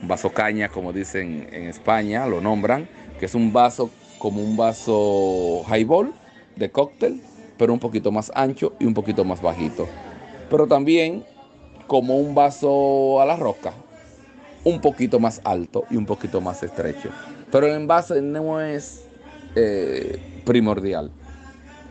un 0.00 0.08
vaso 0.08 0.30
caña 0.30 0.68
como 0.68 0.92
dicen 0.92 1.48
en 1.52 1.64
España, 1.64 2.26
lo 2.26 2.40
nombran, 2.40 2.88
que 3.18 3.26
es 3.26 3.34
un 3.34 3.52
vaso 3.52 3.90
como 4.18 4.42
un 4.42 4.56
vaso 4.56 5.64
highball 5.68 6.12
de 6.60 6.70
cóctel, 6.70 7.20
pero 7.58 7.72
un 7.72 7.80
poquito 7.80 8.12
más 8.12 8.30
ancho 8.36 8.74
y 8.78 8.84
un 8.84 8.94
poquito 8.94 9.24
más 9.24 9.42
bajito. 9.42 9.88
Pero 10.48 10.68
también 10.68 11.24
como 11.88 12.18
un 12.18 12.36
vaso 12.36 13.20
a 13.20 13.26
la 13.26 13.34
roca, 13.34 13.72
un 14.62 14.80
poquito 14.80 15.18
más 15.18 15.40
alto 15.42 15.84
y 15.90 15.96
un 15.96 16.06
poquito 16.06 16.40
más 16.40 16.62
estrecho. 16.62 17.08
Pero 17.50 17.66
el 17.66 17.72
envase 17.72 18.22
no 18.22 18.60
es 18.60 19.04
eh, 19.56 20.42
primordial. 20.44 21.10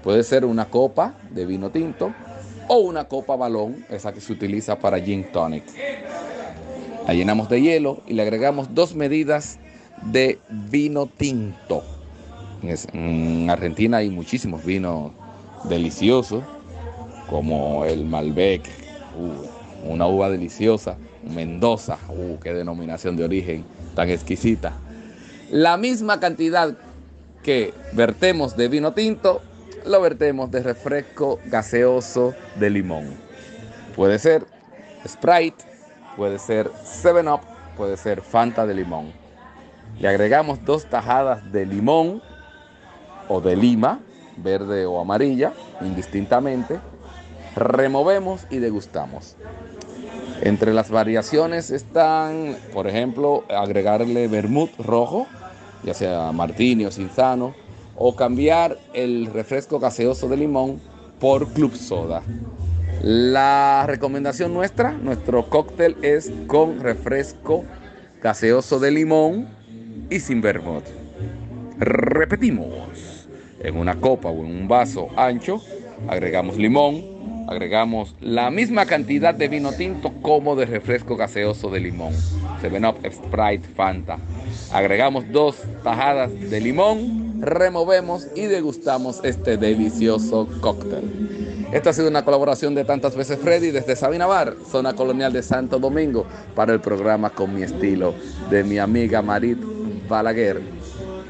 Puede 0.01 0.23
ser 0.23 0.45
una 0.45 0.69
copa 0.69 1.15
de 1.31 1.45
vino 1.45 1.69
tinto 1.69 2.13
o 2.69 2.77
una 2.77 3.05
copa 3.05 3.35
balón, 3.35 3.85
esa 3.89 4.13
que 4.13 4.21
se 4.21 4.31
utiliza 4.31 4.79
para 4.79 5.01
gin 5.01 5.25
tonic. 5.31 5.65
La 7.05 7.13
llenamos 7.13 7.49
de 7.49 7.61
hielo 7.61 8.01
y 8.07 8.13
le 8.13 8.21
agregamos 8.21 8.73
dos 8.73 8.95
medidas 8.95 9.57
de 10.03 10.39
vino 10.49 11.07
tinto. 11.07 11.83
En 12.61 13.49
Argentina 13.49 13.97
hay 13.97 14.09
muchísimos 14.09 14.63
vinos 14.65 15.11
deliciosos, 15.65 16.43
como 17.29 17.85
el 17.85 18.05
Malbec, 18.05 18.63
uh, 19.17 19.91
una 19.91 20.07
uva 20.07 20.29
deliciosa, 20.29 20.97
Mendoza, 21.23 21.97
uh, 22.09 22.37
qué 22.39 22.53
denominación 22.53 23.15
de 23.15 23.23
origen 23.23 23.63
tan 23.95 24.09
exquisita. 24.09 24.73
La 25.51 25.77
misma 25.77 26.19
cantidad 26.19 26.75
que 27.43 27.73
vertemos 27.93 28.57
de 28.57 28.67
vino 28.67 28.93
tinto, 28.93 29.41
lo 29.85 30.01
vertemos 30.01 30.51
de 30.51 30.61
refresco 30.61 31.39
gaseoso 31.45 32.33
de 32.55 32.69
limón. 32.69 33.05
Puede 33.95 34.19
ser 34.19 34.45
Sprite, 35.07 35.63
puede 36.17 36.39
ser 36.39 36.69
7-Up, 36.71 37.41
puede 37.77 37.95
ser 37.95 38.21
Fanta 38.21 38.65
de 38.65 38.73
limón. 38.73 39.11
Le 39.99 40.07
agregamos 40.07 40.63
dos 40.65 40.85
tajadas 40.85 41.51
de 41.51 41.65
limón 41.65 42.21
o 43.29 43.39
de 43.39 43.55
lima, 43.55 43.99
verde 44.37 44.85
o 44.85 44.99
amarilla, 44.99 45.53
indistintamente. 45.81 46.79
Removemos 47.55 48.45
y 48.49 48.57
degustamos. 48.57 49.37
Entre 50.41 50.73
las 50.73 50.89
variaciones 50.89 51.69
están, 51.69 52.55
por 52.73 52.87
ejemplo, 52.87 53.43
agregarle 53.49 54.27
vermut 54.27 54.71
rojo, 54.79 55.27
ya 55.83 55.93
sea 55.93 56.31
martini 56.31 56.85
o 56.85 56.91
cinzano, 56.91 57.53
o 57.95 58.15
cambiar 58.15 58.77
el 58.93 59.27
refresco 59.27 59.79
gaseoso 59.79 60.29
de 60.29 60.37
limón 60.37 60.81
por 61.19 61.49
club 61.49 61.75
soda. 61.75 62.23
La 63.01 63.85
recomendación 63.87 64.53
nuestra, 64.53 64.91
nuestro 64.91 65.49
cóctel 65.49 65.97
es 66.01 66.31
con 66.47 66.79
refresco 66.79 67.65
gaseoso 68.21 68.79
de 68.79 68.91
limón 68.91 69.47
y 70.09 70.19
sin 70.19 70.41
vermut. 70.41 70.83
Repetimos, 71.77 73.08
en 73.59 73.77
una 73.77 73.99
copa 73.99 74.29
o 74.29 74.45
en 74.45 74.51
un 74.51 74.67
vaso 74.67 75.09
ancho 75.15 75.61
agregamos 76.07 76.57
limón, 76.57 77.45
agregamos 77.47 78.15
la 78.21 78.51
misma 78.51 78.85
cantidad 78.85 79.33
de 79.33 79.47
vino 79.47 79.71
tinto 79.73 80.13
como 80.21 80.55
de 80.55 80.65
refresco 80.65 81.17
gaseoso 81.17 81.69
de 81.69 81.79
limón. 81.79 82.13
7-Up, 82.61 82.97
Sprite, 83.11 83.67
Fanta. 83.75 84.17
Agregamos 84.71 85.25
dos 85.31 85.57
tajadas 85.83 86.31
de 86.31 86.61
limón, 86.61 87.41
removemos 87.41 88.27
y 88.35 88.43
degustamos 88.43 89.19
este 89.23 89.57
delicioso 89.57 90.47
cóctel. 90.61 91.67
Esta 91.71 91.91
ha 91.91 91.93
sido 91.93 92.09
una 92.09 92.25
colaboración 92.25 92.73
de 92.73 92.83
tantas 92.83 93.15
veces 93.15 93.37
Freddy 93.39 93.69
desde 93.69 93.95
Sabina 93.95 94.25
Bar, 94.25 94.55
zona 94.69 94.93
colonial 94.93 95.31
de 95.31 95.43
Santo 95.43 95.77
Domingo, 95.77 96.25
para 96.55 96.73
el 96.73 96.81
programa 96.81 97.29
Con 97.29 97.53
mi 97.53 97.61
estilo 97.61 98.15
de 98.49 98.63
mi 98.63 98.79
amiga 98.79 99.21
Marit 99.21 99.59
Balaguer. 100.07 100.61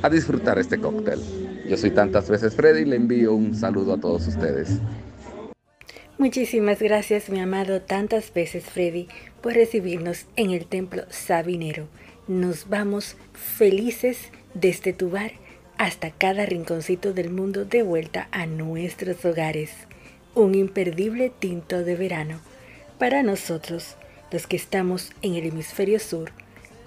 A 0.01 0.09
disfrutar 0.09 0.57
este 0.57 0.79
cóctel. 0.79 1.48
Yo 1.69 1.77
soy 1.77 1.91
tantas 1.91 2.27
veces 2.27 2.55
Freddy 2.55 2.81
y 2.81 2.85
le 2.85 2.95
envío 2.95 3.35
un 3.35 3.53
saludo 3.53 3.93
a 3.93 3.99
todos 3.99 4.27
ustedes. 4.27 4.79
Muchísimas 6.17 6.79
gracias, 6.79 7.29
mi 7.29 7.39
amado, 7.39 7.79
tantas 7.83 8.33
veces 8.33 8.63
Freddy, 8.63 9.07
por 9.41 9.53
recibirnos 9.53 10.25
en 10.35 10.49
el 10.49 10.65
templo 10.65 11.03
Sabinero. 11.09 11.87
Nos 12.27 12.69
vamos 12.69 13.17
felices 13.33 14.31
desde 14.55 14.93
tu 14.93 15.11
bar 15.11 15.33
hasta 15.77 16.09
cada 16.09 16.47
rinconcito 16.47 17.13
del 17.13 17.29
mundo 17.29 17.65
de 17.65 17.83
vuelta 17.83 18.29
a 18.31 18.47
nuestros 18.47 19.23
hogares. 19.23 19.69
Un 20.33 20.55
imperdible 20.55 21.31
tinto 21.37 21.83
de 21.83 21.95
verano. 21.95 22.39
Para 22.97 23.21
nosotros, 23.21 23.95
los 24.31 24.47
que 24.47 24.55
estamos 24.55 25.11
en 25.21 25.35
el 25.35 25.45
hemisferio 25.45 25.99
sur, 25.99 26.31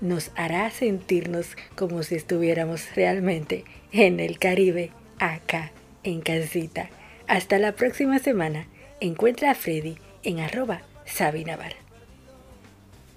nos 0.03 0.33
hará 0.35 0.69
sentirnos 0.71 1.57
como 1.77 2.03
si 2.03 2.17
estuviéramos 2.17 2.95
realmente 2.95 3.65
en 3.93 4.21
el 4.21 4.39
Caribe, 4.39 4.91
acá, 5.19 5.71
en 6.03 6.21
casita. 6.21 6.91
Hasta 7.29 7.59
la 7.59 7.73
próxima 7.73 8.19
semana. 8.19 8.67
Encuentra 9.01 9.53
a 9.53 9.55
Freddy 9.55 9.97
en 10.23 10.41
arroba 10.41 10.83
Sabinavar. 11.07 11.75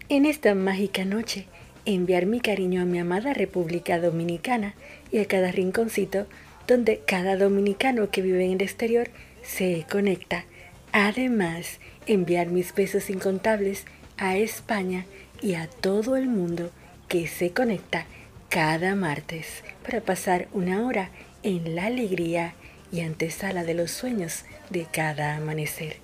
En 0.10 0.26
esta 0.26 0.56
mágica 0.56 1.06
noche, 1.06 1.48
enviar 1.86 2.26
mi 2.28 2.40
cariño 2.40 2.82
a 2.82 2.86
mi 2.86 3.00
amada 3.00 3.34
República 3.34 4.00
Dominicana 4.00 4.76
y 5.12 5.20
a 5.20 5.26
cada 5.26 5.52
rinconcito 5.52 6.28
donde 6.68 7.02
cada 7.06 7.36
dominicano 7.38 8.10
que 8.10 8.22
vive 8.22 8.46
en 8.46 8.54
el 8.54 8.62
exterior 8.62 9.10
se 9.44 9.86
conecta. 9.90 10.46
Además, 10.92 11.80
enviar 12.08 12.48
mis 12.48 12.74
besos 12.74 13.10
incontables 13.10 13.86
a 14.18 14.38
España 14.38 15.06
y 15.46 15.54
a 15.54 15.68
todo 15.68 16.16
el 16.16 16.28
mundo 16.28 16.72
que 17.08 17.28
se 17.28 17.52
conecta 17.52 18.08
cada 18.50 18.96
martes 18.96 19.64
para 19.84 20.02
pasar 20.02 20.48
una 20.54 20.84
hora 20.88 21.12
en 21.44 21.76
la 21.76 21.86
alegría 21.86 22.56
y 22.92 23.02
antesala 23.02 23.64
de 23.64 23.76
los 23.76 23.92
sueños 23.92 24.44
de 24.72 24.88
cada 24.92 25.36
amanecer. 25.36 25.98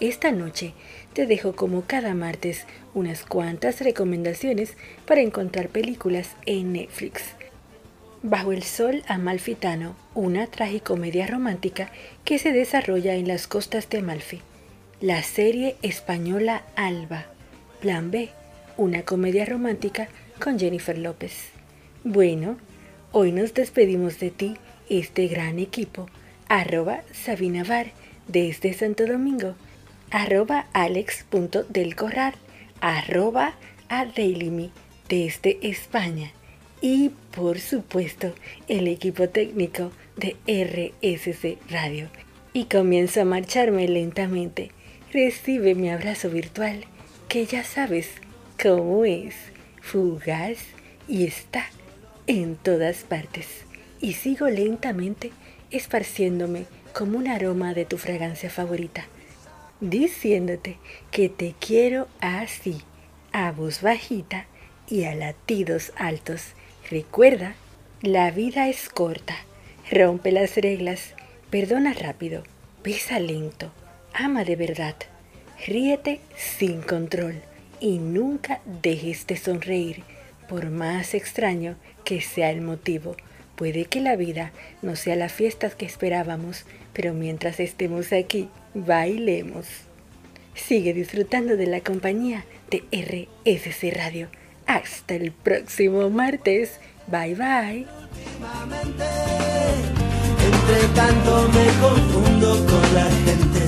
Esta 0.00 0.32
noche 0.32 0.72
te 1.12 1.26
dejo 1.26 1.54
como 1.54 1.82
cada 1.82 2.14
martes 2.14 2.64
unas 2.94 3.24
cuantas 3.24 3.82
recomendaciones 3.82 4.74
para 5.06 5.20
encontrar 5.20 5.68
películas 5.68 6.30
en 6.46 6.72
Netflix. 6.72 7.24
Bajo 8.22 8.52
el 8.52 8.62
Sol 8.62 9.02
Amalfitano, 9.06 9.96
una 10.14 10.46
tragicomedia 10.46 11.26
romántica 11.26 11.92
que 12.24 12.38
se 12.38 12.52
desarrolla 12.52 13.16
en 13.16 13.28
las 13.28 13.48
costas 13.48 13.90
de 13.90 13.98
Amalfi. 13.98 14.40
La 15.02 15.22
serie 15.22 15.76
española 15.82 16.62
Alba. 16.74 17.26
Plan 17.80 18.10
B, 18.10 18.30
una 18.78 19.02
comedia 19.02 19.44
romántica 19.44 20.08
con 20.42 20.58
Jennifer 20.58 20.96
López. 20.96 21.50
Bueno, 22.04 22.56
hoy 23.12 23.32
nos 23.32 23.52
despedimos 23.52 24.20
de 24.20 24.30
ti, 24.30 24.56
este 24.88 25.26
gran 25.26 25.58
equipo, 25.58 26.08
arroba 26.48 27.02
Sabina 27.12 27.64
Bar, 27.64 27.88
desde 28.28 28.72
Santo 28.72 29.04
Domingo, 29.04 29.56
arroba 30.10 30.68
alex.delcorral, 30.72 32.34
arroba 32.80 33.56
a 33.88 34.06
desde 35.08 35.58
España 35.62 36.30
y 36.80 37.10
por 37.34 37.58
supuesto 37.58 38.32
el 38.68 38.86
equipo 38.86 39.28
técnico 39.28 39.90
de 40.16 40.36
RSC 40.46 41.58
Radio. 41.68 42.08
Y 42.52 42.64
comienzo 42.66 43.22
a 43.22 43.24
marcharme 43.24 43.88
lentamente. 43.88 44.70
Recibe 45.12 45.74
mi 45.74 45.90
abrazo 45.90 46.30
virtual, 46.30 46.84
que 47.28 47.44
ya 47.46 47.64
sabes 47.64 48.08
cómo 48.60 49.04
es, 49.04 49.34
fugaz 49.80 50.58
y 51.06 51.26
está 51.26 51.64
en 52.26 52.56
todas 52.56 52.98
partes. 52.98 53.46
Y 54.00 54.14
sigo 54.14 54.48
lentamente 54.48 55.30
esparciéndome 55.70 56.66
como 56.92 57.18
un 57.18 57.28
aroma 57.28 57.74
de 57.74 57.84
tu 57.84 57.98
fragancia 57.98 58.50
favorita, 58.50 59.04
diciéndote 59.80 60.78
que 61.10 61.28
te 61.28 61.54
quiero 61.60 62.08
así, 62.20 62.82
a 63.32 63.52
voz 63.52 63.82
bajita 63.82 64.46
y 64.88 65.04
a 65.04 65.14
latidos 65.14 65.92
altos. 65.96 66.54
Recuerda, 66.90 67.54
la 68.02 68.30
vida 68.30 68.68
es 68.68 68.88
corta, 68.88 69.36
rompe 69.90 70.32
las 70.32 70.56
reglas, 70.56 71.14
perdona 71.50 71.92
rápido, 71.92 72.42
pesa 72.82 73.20
lento, 73.20 73.70
ama 74.12 74.44
de 74.44 74.56
verdad, 74.56 74.96
ríete 75.66 76.20
sin 76.36 76.82
control 76.82 77.42
y 77.80 77.98
nunca 77.98 78.60
dejes 78.82 79.26
de 79.26 79.36
sonreír, 79.36 80.02
por 80.48 80.70
más 80.70 81.14
extraño 81.14 81.76
que 82.04 82.20
sea 82.20 82.50
el 82.50 82.60
motivo. 82.60 83.16
Puede 83.56 83.86
que 83.86 84.00
la 84.00 84.16
vida 84.16 84.52
no 84.82 84.96
sea 84.96 85.16
la 85.16 85.28
fiesta 85.28 85.68
que 85.70 85.84
esperábamos, 85.86 86.64
pero 86.92 87.12
mientras 87.12 87.60
estemos 87.60 88.12
aquí, 88.12 88.48
bailemos. 88.74 89.66
Sigue 90.54 90.94
disfrutando 90.94 91.56
de 91.56 91.66
la 91.66 91.80
compañía 91.80 92.44
de 92.70 92.84
RSC 92.92 93.94
Radio. 93.94 94.28
Hasta 94.66 95.14
el 95.14 95.32
próximo 95.32 96.10
martes. 96.10 96.78
Bye 97.06 97.34
bye. 97.34 97.86
Entre 100.44 100.88
tanto 100.94 101.48
me 101.48 101.66
confundo 101.80 102.66
con 102.66 102.94
la 102.94 103.04
gente. 103.04 103.60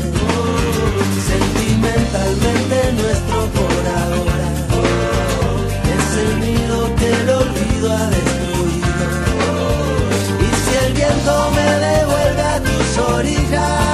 Sentimentalmente 1.26 2.92
nuestro. 2.92 3.69
Es 6.10 6.16
el 6.16 6.40
nido 6.40 6.94
que 6.96 7.08
el 7.08 7.30
olvido 7.30 7.92
ha 7.92 8.06
destruido. 8.10 9.04
Y 10.40 10.48
si 10.62 10.86
el 10.86 10.92
viento 10.92 11.50
me 11.54 11.62
devuelve 11.62 12.42
a 12.42 12.60
tus 12.60 12.98
orillas, 12.98 13.89